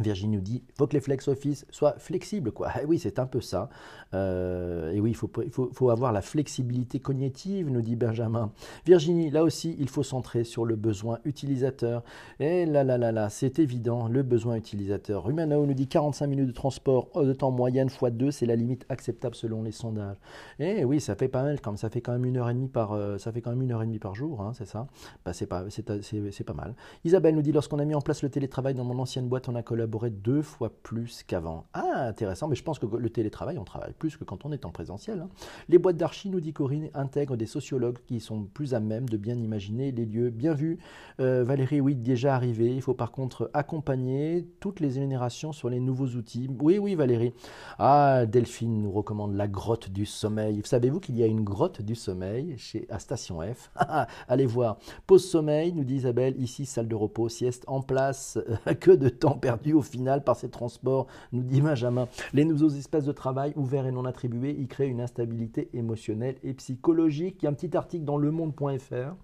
Virginie 0.00 0.36
nous 0.36 0.42
dit, 0.42 0.62
il 0.68 0.74
faut 0.76 0.86
que 0.86 0.94
les 0.94 1.00
flex 1.00 1.28
office 1.28 1.66
soient 1.70 1.94
flexibles. 1.98 2.52
Quoi. 2.52 2.70
oui, 2.86 2.98
c'est 2.98 3.18
un 3.18 3.26
peu 3.26 3.40
ça. 3.40 3.68
Euh, 4.14 4.92
et 4.92 5.00
oui, 5.00 5.10
il 5.10 5.16
faut, 5.16 5.90
avoir 5.90 6.12
la 6.12 6.22
flexibilité 6.22 6.98
cognitive, 6.98 7.70
nous 7.70 7.82
dit 7.82 7.96
Benjamin. 7.96 8.52
Virginie, 8.86 9.30
là 9.30 9.44
aussi, 9.44 9.76
il 9.78 9.88
faut 9.88 10.02
centrer 10.02 10.44
sur 10.44 10.64
le 10.64 10.76
besoin 10.76 11.18
utilisateur. 11.24 12.02
Et 12.38 12.66
là, 12.66 12.84
là, 12.84 12.98
là, 12.98 13.12
là, 13.12 13.28
c'est 13.30 13.58
évident, 13.58 14.08
le 14.08 14.22
besoin 14.22 14.56
utilisateur. 14.56 15.28
Humanao 15.28 15.66
nous 15.66 15.74
dit 15.74 15.86
45 15.86 16.26
minutes 16.26 16.48
de 16.48 16.52
transport 16.52 17.08
de 17.22 17.32
temps 17.32 17.50
moyenne 17.50 17.88
x 17.88 18.12
2, 18.12 18.30
c'est 18.30 18.46
la 18.46 18.56
limite 18.56 18.86
acceptable 18.88 19.34
selon 19.34 19.62
les 19.62 19.72
sondages. 19.72 20.16
Et 20.58 20.84
oui, 20.84 21.00
ça 21.00 21.14
fait 21.14 21.28
pas 21.28 21.42
mal, 21.42 21.60
comme 21.60 21.76
ça 21.76 21.90
fait 21.90 22.00
quand 22.00 22.12
même 22.12 22.24
une 22.24 22.36
heure 22.36 22.50
et 22.50 22.54
demie 22.54 22.68
par, 22.68 22.92
euh, 22.92 23.18
ça 23.18 23.32
fait 23.32 23.40
quand 23.40 23.50
même 23.50 23.62
une 23.62 23.72
heure 23.72 23.82
et 23.82 23.86
demie 23.86 23.98
par 23.98 24.14
jour, 24.14 24.40
hein, 24.40 24.52
c'est 24.54 24.66
ça. 24.66 24.86
Bah, 25.24 25.32
c'est 25.32 25.46
pas, 25.46 25.64
c'est 25.70 26.44
pas 26.44 26.54
mal. 26.54 26.74
Isabelle 27.04 27.34
nous 27.34 27.42
dit, 27.42 27.52
lorsqu'on 27.52 27.78
a 27.78 27.84
mis 27.84 27.94
en 27.94 28.00
place 28.00 28.22
le 28.22 28.30
télétravail 28.30 28.74
dans 28.74 28.84
mon 28.84 28.98
ancienne 28.98 29.28
boîte, 29.28 29.48
on 29.48 29.54
a 29.54 29.62
collaboré 29.62 29.89
deux 30.10 30.42
fois 30.42 30.70
plus 30.82 31.22
qu'avant. 31.22 31.66
Ah, 31.72 32.06
intéressant, 32.06 32.48
mais 32.48 32.56
je 32.56 32.62
pense 32.62 32.78
que 32.78 32.86
le 32.86 33.10
télétravail, 33.10 33.58
on 33.58 33.64
travaille 33.64 33.92
plus 33.92 34.16
que 34.16 34.24
quand 34.24 34.44
on 34.44 34.52
est 34.52 34.64
en 34.64 34.70
présentiel. 34.70 35.20
Hein. 35.20 35.28
Les 35.68 35.78
boîtes 35.78 35.96
d'archi, 35.96 36.30
nous 36.30 36.40
dit 36.40 36.52
Corinne, 36.52 36.88
intègrent 36.94 37.36
des 37.36 37.46
sociologues 37.46 37.98
qui 38.06 38.20
sont 38.20 38.44
plus 38.44 38.74
à 38.74 38.80
même 38.80 39.08
de 39.08 39.16
bien 39.16 39.36
imaginer 39.36 39.92
les 39.92 40.06
lieux. 40.06 40.30
Bien 40.30 40.54
vu, 40.54 40.78
euh, 41.20 41.44
Valérie, 41.44 41.80
oui, 41.80 41.94
déjà 41.94 42.34
arrivé. 42.34 42.74
Il 42.74 42.82
faut 42.82 42.94
par 42.94 43.10
contre 43.10 43.50
accompagner 43.54 44.46
toutes 44.60 44.80
les 44.80 44.90
générations 44.90 45.52
sur 45.52 45.68
les 45.68 45.80
nouveaux 45.80 46.08
outils. 46.08 46.48
Oui, 46.60 46.78
oui, 46.78 46.94
Valérie. 46.94 47.32
Ah, 47.78 48.26
Delphine 48.26 48.82
nous 48.82 48.92
recommande 48.92 49.34
la 49.34 49.48
grotte 49.48 49.90
du 49.90 50.06
sommeil. 50.06 50.60
Savez-vous 50.64 51.00
qu'il 51.00 51.16
y 51.16 51.22
a 51.22 51.26
une 51.26 51.42
grotte 51.42 51.82
du 51.82 51.94
sommeil 51.94 52.54
chez, 52.58 52.86
à 52.90 52.98
Station 52.98 53.40
F? 53.40 53.70
Allez 54.28 54.46
voir. 54.46 54.78
Pause 55.06 55.24
sommeil, 55.24 55.72
nous 55.72 55.84
dit 55.84 55.96
Isabelle, 55.96 56.40
ici 56.40 56.66
salle 56.66 56.88
de 56.88 56.94
repos, 56.94 57.28
sieste 57.28 57.64
en 57.66 57.82
place. 57.82 58.38
que 58.80 58.90
de 58.90 59.08
temps 59.08 59.38
perdu 59.38 59.72
au 59.80 59.82
final 59.82 60.22
par 60.22 60.36
ces 60.36 60.48
transports, 60.48 61.06
nous 61.32 61.42
dit 61.42 61.60
Benjamin. 61.60 62.06
Les 62.32 62.44
nouveaux 62.44 62.68
espaces 62.68 63.04
de 63.04 63.12
travail 63.12 63.52
ouverts 63.56 63.86
et 63.86 63.92
non 63.92 64.04
attribués 64.04 64.54
y 64.58 64.66
créent 64.66 64.88
une 64.88 65.00
instabilité 65.00 65.70
émotionnelle 65.72 66.36
et 66.42 66.54
psychologique. 66.54 67.38
Il 67.40 67.44
y 67.44 67.48
a 67.48 67.50
un 67.50 67.54
petit 67.54 67.76
article 67.76 68.04
dans 68.04 68.18
lemonde.fr. 68.18 69.14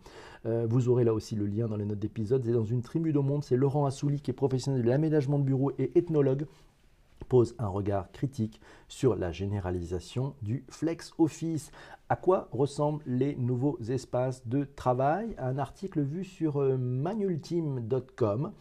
Euh, 0.46 0.66
vous 0.68 0.88
aurez 0.88 1.04
là 1.04 1.12
aussi 1.12 1.34
le 1.36 1.46
lien 1.46 1.66
dans 1.66 1.76
les 1.76 1.84
notes 1.84 1.98
d'épisode. 1.98 2.42
C'est 2.44 2.52
dans 2.52 2.64
une 2.64 2.82
tribu 2.82 3.12
au 3.12 3.22
monde. 3.22 3.44
C'est 3.44 3.56
Laurent 3.56 3.84
Assouli 3.84 4.20
qui 4.20 4.30
est 4.30 4.34
professionnel 4.34 4.82
de 4.82 4.88
l'aménagement 4.88 5.38
de 5.38 5.44
bureaux 5.44 5.72
et 5.78 5.92
ethnologue 5.96 6.46
pose 7.28 7.54
un 7.58 7.68
regard 7.68 8.10
critique 8.12 8.60
sur 8.88 9.16
la 9.16 9.32
généralisation 9.32 10.34
du 10.42 10.64
flex 10.68 11.12
office. 11.18 11.70
À 12.08 12.16
quoi 12.16 12.48
ressemblent 12.52 13.02
les 13.06 13.34
nouveaux 13.36 13.78
espaces 13.88 14.46
de 14.46 14.64
travail? 14.64 15.34
Un 15.38 15.58
article 15.58 16.02
vu 16.02 16.24
sur 16.24 16.60
euh, 16.60 16.76
manultime.com. 16.76 18.52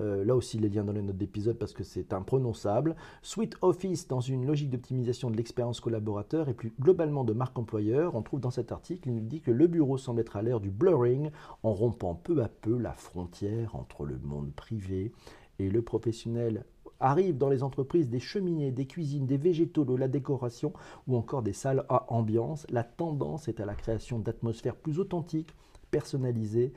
Euh, 0.00 0.24
là 0.24 0.34
aussi, 0.34 0.58
les 0.58 0.68
liens 0.68 0.84
dans 0.84 0.92
les 0.92 1.02
notes 1.02 1.16
d'épisode 1.16 1.58
parce 1.58 1.72
que 1.72 1.84
c'est 1.84 2.12
imprononçable. 2.12 2.96
Suite 3.22 3.56
Office 3.62 4.08
dans 4.08 4.20
une 4.20 4.46
logique 4.46 4.70
d'optimisation 4.70 5.30
de 5.30 5.36
l'expérience 5.36 5.80
collaborateur 5.80 6.48
et 6.48 6.54
plus 6.54 6.72
globalement 6.80 7.24
de 7.24 7.32
marque 7.32 7.58
employeur. 7.58 8.14
On 8.14 8.22
trouve 8.22 8.40
dans 8.40 8.50
cet 8.50 8.72
article, 8.72 9.08
il 9.08 9.14
nous 9.14 9.20
dit 9.20 9.40
que 9.40 9.50
le 9.50 9.66
bureau 9.66 9.98
semble 9.98 10.20
être 10.20 10.36
à 10.36 10.42
l'ère 10.42 10.60
du 10.60 10.70
blurring 10.70 11.30
en 11.62 11.72
rompant 11.72 12.14
peu 12.14 12.42
à 12.42 12.48
peu 12.48 12.76
la 12.78 12.92
frontière 12.92 13.76
entre 13.76 14.04
le 14.04 14.18
monde 14.18 14.52
privé 14.54 15.12
et 15.58 15.70
le 15.70 15.82
professionnel 15.82 16.64
arrivent 17.00 17.38
dans 17.38 17.48
les 17.48 17.62
entreprises 17.62 18.08
des 18.08 18.20
cheminées, 18.20 18.70
des 18.70 18.86
cuisines, 18.86 19.26
des 19.26 19.36
végétaux, 19.36 19.84
de 19.84 19.94
la 19.94 20.08
décoration 20.08 20.72
ou 21.06 21.16
encore 21.16 21.42
des 21.42 21.52
salles 21.52 21.84
à 21.88 22.12
ambiance. 22.12 22.66
La 22.70 22.84
tendance 22.84 23.48
est 23.48 23.60
à 23.60 23.66
la 23.66 23.74
création 23.74 24.18
d'atmosphères 24.18 24.76
plus 24.76 24.98
authentiques, 24.98 25.54
personnalisée 25.90 26.72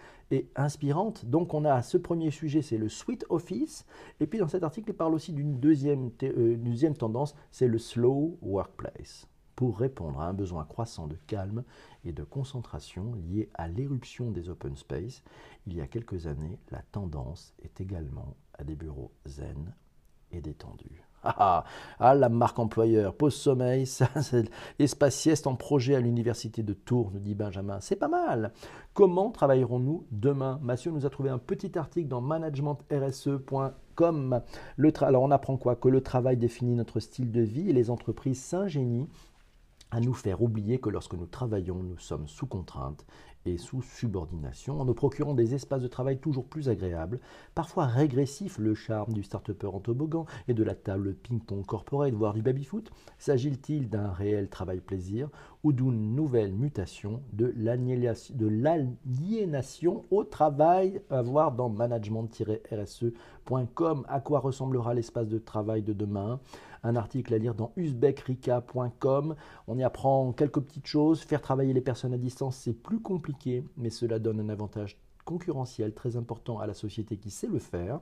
inspirante. 0.55 1.25
Donc 1.25 1.53
on 1.53 1.65
a 1.65 1.81
ce 1.81 1.97
premier 1.97 2.31
sujet, 2.31 2.61
c'est 2.61 2.77
le 2.77 2.89
Suite 2.89 3.25
Office. 3.29 3.85
Et 4.19 4.27
puis 4.27 4.39
dans 4.39 4.47
cet 4.47 4.63
article, 4.63 4.89
il 4.91 4.95
parle 4.95 5.13
aussi 5.13 5.33
d'une 5.33 5.59
deuxième, 5.59 6.11
euh, 6.23 6.57
deuxième 6.57 6.95
tendance, 6.95 7.35
c'est 7.51 7.67
le 7.67 7.77
Slow 7.77 8.37
Workplace. 8.41 9.27
pour 9.55 9.79
répondre 9.79 10.21
à 10.21 10.27
un 10.27 10.33
besoin 10.33 10.65
croissant 10.65 11.07
de 11.07 11.17
calme 11.25 11.63
et 12.05 12.13
de 12.13 12.23
concentration 12.23 13.15
lié 13.15 13.49
à 13.55 13.67
l'éruption 13.67 14.29
des 14.29 14.49
open 14.49 14.75
space. 14.77 15.23
Il 15.65 15.73
y 15.73 15.81
a 15.81 15.87
quelques 15.87 16.27
années, 16.27 16.59
la 16.69 16.83
tendance 16.91 17.55
est 17.63 17.81
également 17.81 18.35
à 18.53 18.63
des 18.63 18.75
bureaux 18.75 19.11
zen 19.25 19.73
et 20.31 20.41
détendus. 20.41 21.03
Ah, 21.99 22.13
la 22.13 22.29
marque 22.29 22.59
employeur, 22.59 23.15
pause 23.15 23.35
sommeil, 23.35 23.85
ça, 23.87 24.07
espace 24.79 25.15
sieste 25.15 25.47
en 25.47 25.55
projet 25.55 25.95
à 25.95 25.99
l'université 25.99 26.63
de 26.63 26.73
Tours, 26.73 27.11
nous 27.13 27.19
dit 27.19 27.35
Benjamin. 27.35 27.79
C'est 27.81 27.95
pas 27.95 28.07
mal. 28.07 28.51
Comment 28.93 29.31
travaillerons-nous 29.31 30.05
demain? 30.11 30.59
Mathieu 30.61 30.91
nous 30.91 31.05
a 31.05 31.09
trouvé 31.09 31.29
un 31.29 31.37
petit 31.37 31.77
article 31.77 32.07
dans 32.07 32.21
managementrse.com. 32.21 34.41
Alors 35.01 35.23
on 35.23 35.31
apprend 35.31 35.57
quoi? 35.57 35.75
Que 35.75 35.89
le 35.89 36.01
travail 36.01 36.37
définit 36.37 36.75
notre 36.75 36.99
style 36.99 37.31
de 37.31 37.41
vie 37.41 37.69
et 37.69 37.73
les 37.73 37.89
entreprises 37.89 38.41
s'ingénient 38.41 39.09
à 39.91 39.99
nous 39.99 40.13
faire 40.13 40.41
oublier 40.41 40.79
que 40.79 40.89
lorsque 40.89 41.13
nous 41.13 41.25
travaillons, 41.25 41.81
nous 41.81 41.97
sommes 41.97 42.27
sous 42.27 42.45
contrainte 42.45 43.05
sous 43.55 43.81
subordination, 43.81 44.81
en 44.81 44.85
nous 44.85 44.93
procurant 44.93 45.33
des 45.33 45.55
espaces 45.55 45.81
de 45.81 45.87
travail 45.87 46.17
toujours 46.17 46.45
plus 46.45 46.67
agréables, 46.67 47.21
parfois 47.55 47.85
régressifs, 47.85 48.57
le 48.57 48.75
charme 48.75 49.13
du 49.13 49.23
start-upper 49.23 49.67
en 49.67 49.79
toboggan 49.79 50.25
et 50.49 50.53
de 50.53 50.63
la 50.63 50.75
table 50.75 51.15
ping-pong 51.15 51.65
corporate, 51.65 52.13
voire 52.13 52.33
du 52.33 52.41
baby-foot. 52.41 52.91
S'agit-il 53.17 53.89
d'un 53.89 54.11
réel 54.11 54.49
travail-plaisir 54.49 55.29
ou 55.63 55.71
d'une 55.71 56.15
nouvelle 56.15 56.51
mutation 56.51 57.21
de 57.31 57.53
l'aliénation 58.49 60.03
au 60.11 60.25
travail? 60.25 61.01
À 61.09 61.21
voir 61.21 61.53
dans 61.53 61.69
management-rse.com 61.69 64.05
À 64.09 64.19
quoi 64.19 64.39
ressemblera 64.39 64.93
l'espace 64.93 65.29
de 65.29 65.37
travail 65.37 65.83
de 65.83 65.93
demain? 65.93 66.41
Un 66.87 66.95
article 66.95 67.33
à 67.33 67.37
lire 67.37 67.53
dans 67.53 67.71
uzbekrika.com. 67.75 69.35
On 69.67 69.77
y 69.77 69.83
apprend 69.83 70.31
quelques 70.31 70.61
petites 70.61 70.87
choses. 70.87 71.21
Faire 71.21 71.41
travailler 71.41 71.73
les 71.73 71.81
personnes 71.81 72.13
à 72.13 72.17
distance, 72.17 72.55
c'est 72.55 72.73
plus 72.73 72.99
compliqué, 72.99 73.63
mais 73.75 73.89
cela 73.89 74.19
donne 74.19 74.39
un 74.39 74.49
avantage 74.49 74.97
concurrentiel 75.25 75.93
très 75.93 76.15
important 76.15 76.59
à 76.59 76.67
la 76.67 76.73
société 76.73 77.17
qui 77.17 77.29
sait 77.29 77.47
le 77.47 77.59
faire. 77.59 77.99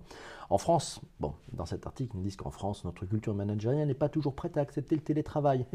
En 0.52 0.60
France, 0.60 1.02
bon, 1.20 1.34
dans 1.54 1.66
cet 1.66 1.88
article, 1.88 2.16
ils 2.18 2.22
disent 2.22 2.36
qu'en 2.36 2.52
France, 2.52 2.86
notre 2.86 3.06
culture 3.06 3.34
managériale 3.34 3.88
n'est 3.88 3.96
pas 3.96 4.10
toujours 4.10 4.36
prête 4.36 4.58
à 4.58 4.62
accepter 4.62 4.94
le 4.94 5.02
télétravail 5.02 5.66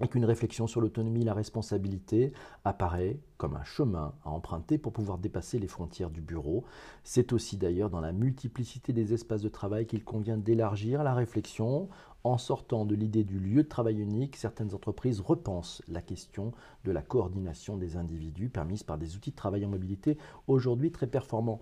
et 0.00 0.08
qu'une 0.08 0.24
réflexion 0.24 0.66
sur 0.66 0.80
l'autonomie 0.80 1.22
et 1.22 1.24
la 1.24 1.34
responsabilité 1.34 2.32
apparaît 2.64 3.18
comme 3.38 3.54
un 3.54 3.64
chemin 3.64 4.14
à 4.24 4.30
emprunter 4.30 4.78
pour 4.78 4.92
pouvoir 4.92 5.18
dépasser 5.18 5.58
les 5.58 5.66
frontières 5.66 6.10
du 6.10 6.20
bureau. 6.20 6.64
C'est 7.04 7.32
aussi 7.32 7.56
d'ailleurs 7.56 7.90
dans 7.90 8.00
la 8.00 8.12
multiplicité 8.12 8.92
des 8.92 9.12
espaces 9.14 9.42
de 9.42 9.48
travail 9.48 9.86
qu'il 9.86 10.04
convient 10.04 10.38
d'élargir 10.38 11.02
la 11.02 11.14
réflexion. 11.14 11.88
En 12.24 12.38
sortant 12.38 12.84
de 12.84 12.96
l'idée 12.96 13.22
du 13.22 13.38
lieu 13.38 13.62
de 13.62 13.68
travail 13.68 14.00
unique, 14.00 14.34
certaines 14.34 14.74
entreprises 14.74 15.20
repensent 15.20 15.80
la 15.86 16.02
question 16.02 16.52
de 16.84 16.90
la 16.90 17.00
coordination 17.00 17.76
des 17.76 17.96
individus 17.96 18.48
permise 18.48 18.82
par 18.82 18.98
des 18.98 19.14
outils 19.14 19.30
de 19.30 19.36
travail 19.36 19.64
en 19.64 19.68
mobilité 19.68 20.18
aujourd'hui 20.48 20.90
très 20.90 21.06
performants. 21.06 21.60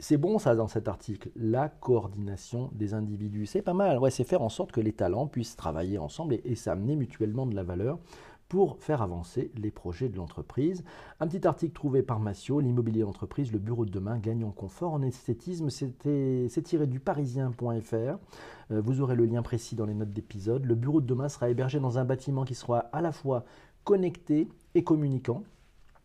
C'est 0.00 0.16
bon 0.16 0.38
ça 0.38 0.56
dans 0.56 0.66
cet 0.66 0.88
article, 0.88 1.30
la 1.36 1.68
coordination 1.68 2.68
des 2.72 2.94
individus. 2.94 3.46
C'est 3.46 3.62
pas 3.62 3.74
mal, 3.74 3.98
ouais, 3.98 4.10
c'est 4.10 4.24
faire 4.24 4.42
en 4.42 4.48
sorte 4.48 4.72
que 4.72 4.80
les 4.80 4.92
talents 4.92 5.28
puissent 5.28 5.56
travailler 5.56 5.98
ensemble 5.98 6.34
et, 6.44 6.54
s'amener 6.56 6.96
mutuellement 6.96 7.46
de 7.46 7.54
la 7.54 7.62
valeur 7.62 7.98
pour 8.48 8.76
faire 8.78 9.02
avancer 9.02 9.52
les 9.56 9.70
projets 9.70 10.08
de 10.08 10.16
l'entreprise. 10.16 10.84
Un 11.20 11.28
petit 11.28 11.46
article 11.46 11.72
trouvé 11.72 12.02
par 12.02 12.18
Massio, 12.18 12.60
l'immobilier 12.60 13.02
d'entreprise, 13.02 13.52
le 13.52 13.58
bureau 13.58 13.84
de 13.84 13.90
demain 13.90 14.18
gagne 14.18 14.44
en 14.44 14.50
confort, 14.50 14.92
en 14.92 15.02
esthétisme, 15.02 15.70
c'est 15.70 16.62
tiré 16.62 16.86
du 16.86 16.98
parisien.fr. 17.00 17.94
Euh, 17.94 18.18
vous 18.68 19.00
aurez 19.00 19.14
le 19.14 19.26
lien 19.26 19.42
précis 19.42 19.76
dans 19.76 19.86
les 19.86 19.94
notes 19.94 20.12
d'épisode. 20.12 20.64
Le 20.64 20.74
bureau 20.74 21.00
de 21.00 21.06
demain 21.06 21.28
sera 21.28 21.48
hébergé 21.48 21.78
dans 21.78 21.98
un 21.98 22.04
bâtiment 22.04 22.44
qui 22.44 22.54
sera 22.54 22.78
à 22.78 23.00
la 23.00 23.12
fois 23.12 23.44
connecté 23.84 24.48
et 24.74 24.82
communicant. 24.82 25.44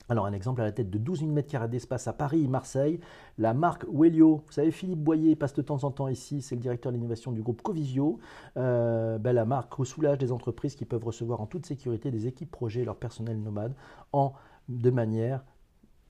Alors 0.09 0.25
un 0.25 0.33
exemple 0.33 0.61
à 0.61 0.63
la 0.63 0.71
tête 0.71 0.89
de 0.89 0.97
12 0.97 1.19
000 1.19 1.31
m2 1.31 1.69
d'espace 1.69 2.07
à 2.07 2.13
Paris 2.13 2.47
Marseille, 2.47 2.99
la 3.37 3.53
marque 3.53 3.85
Wellio, 3.93 4.41
vous 4.43 4.51
savez 4.51 4.71
Philippe 4.71 4.99
Boyer 4.99 5.35
passe 5.35 5.53
de 5.53 5.61
temps 5.61 5.83
en 5.83 5.91
temps 5.91 6.07
ici, 6.07 6.41
c'est 6.41 6.55
le 6.55 6.61
directeur 6.61 6.91
de 6.91 6.97
l'innovation 6.97 7.31
du 7.31 7.43
groupe 7.43 7.61
Covivio, 7.61 8.19
euh, 8.57 9.19
ben, 9.19 9.33
la 9.33 9.45
marque 9.45 9.85
soulage 9.85 10.17
des 10.17 10.31
entreprises 10.31 10.75
qui 10.75 10.85
peuvent 10.85 11.05
recevoir 11.05 11.41
en 11.41 11.45
toute 11.45 11.67
sécurité 11.67 12.09
des 12.09 12.25
équipes 12.25 12.49
projets 12.49 12.81
et 12.81 12.85
leur 12.85 12.95
personnel 12.95 13.39
nomade 13.39 13.75
en, 14.11 14.33
de 14.67 14.89
manière 14.89 15.43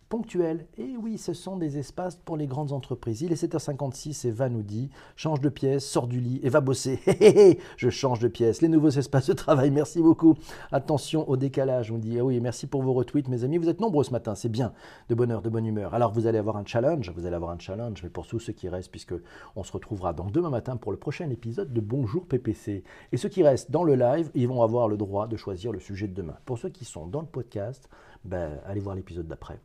ponctuel. 0.10 0.66
Et 0.78 0.96
oui, 0.98 1.18
ce 1.18 1.34
sont 1.34 1.56
des 1.56 1.78
espaces 1.78 2.16
pour 2.18 2.36
les 2.36 2.48
grandes 2.48 2.72
entreprises. 2.72 3.22
Il 3.22 3.32
est 3.32 3.42
7h56 3.42 4.28
et 4.28 4.32
va 4.32 4.50
nous 4.50 4.64
dit 4.64 4.90
change 5.16 5.40
de 5.40 5.50
pièce, 5.50 5.86
sors 5.86 6.08
du 6.08 6.20
lit 6.20 6.40
et 6.44 6.50
va 6.50 6.62
bosser. 6.62 7.00
Je 7.78 7.90
change 7.90 8.20
de 8.20 8.28
pièce. 8.28 8.62
Les 8.62 8.68
nouveaux 8.68 8.90
espaces 8.90 9.28
de 9.28 9.34
travail, 9.34 9.70
merci 9.72 10.02
beaucoup. 10.02 10.36
Attention 10.72 11.30
au 11.30 11.38
décalage, 11.38 11.92
on 11.92 11.98
dit. 11.98 12.20
Ah 12.20 12.26
oui, 12.26 12.40
merci 12.40 12.68
pour 12.68 12.82
vos 12.82 12.94
retweets, 12.94 13.30
mes 13.30 13.44
amis. 13.44 13.58
Vous 13.58 13.70
êtes 13.70 13.80
nombreux 13.80 14.04
ce 14.04 14.12
matin, 14.12 14.36
c'est 14.36 14.50
bien. 14.50 14.74
De 15.10 15.16
bonne 15.16 15.32
heure, 15.32 15.44
de 15.44 15.50
bonne 15.50 15.66
humeur. 15.66 15.94
Alors 15.94 16.12
vous 16.12 16.28
allez 16.28 16.40
avoir 16.40 16.58
un 16.58 16.66
challenge, 16.66 17.12
vous 17.16 17.26
allez 17.26 17.36
avoir 17.36 17.52
un 17.52 17.60
challenge, 17.60 18.02
mais 18.04 18.10
pour 18.10 18.28
tous 18.28 18.40
ceux 18.40 18.54
qui 18.54 18.68
restent, 18.68 18.92
puisque 18.92 19.14
on 19.56 19.64
se 19.64 19.72
retrouvera 19.72 20.14
donc 20.14 20.32
demain 20.32 20.50
matin 20.50 20.76
pour 20.78 20.92
le 20.92 20.98
prochain 20.98 21.30
épisode 21.30 21.72
de 21.72 21.82
Bonjour 21.82 22.26
PPC. 22.26 22.84
Et 23.12 23.18
ceux 23.18 23.30
qui 23.30 23.44
restent 23.44 23.72
dans 23.72 23.84
le 23.84 23.96
live, 23.96 24.32
ils 24.34 24.48
vont 24.48 24.64
avoir 24.64 24.88
le 24.88 24.98
droit 24.98 25.28
de 25.28 25.38
choisir 25.38 25.72
le 25.72 25.80
sujet 25.80 26.08
de 26.08 26.14
demain. 26.14 26.38
Pour 26.46 26.58
ceux 26.58 26.70
qui 26.70 26.86
sont 26.86 27.06
dans 27.06 27.22
le 27.22 27.28
podcast, 27.28 27.90
ben, 28.24 28.60
allez 28.66 28.82
voir 28.82 28.96
l'épisode 28.96 29.28
d'après. 29.28 29.58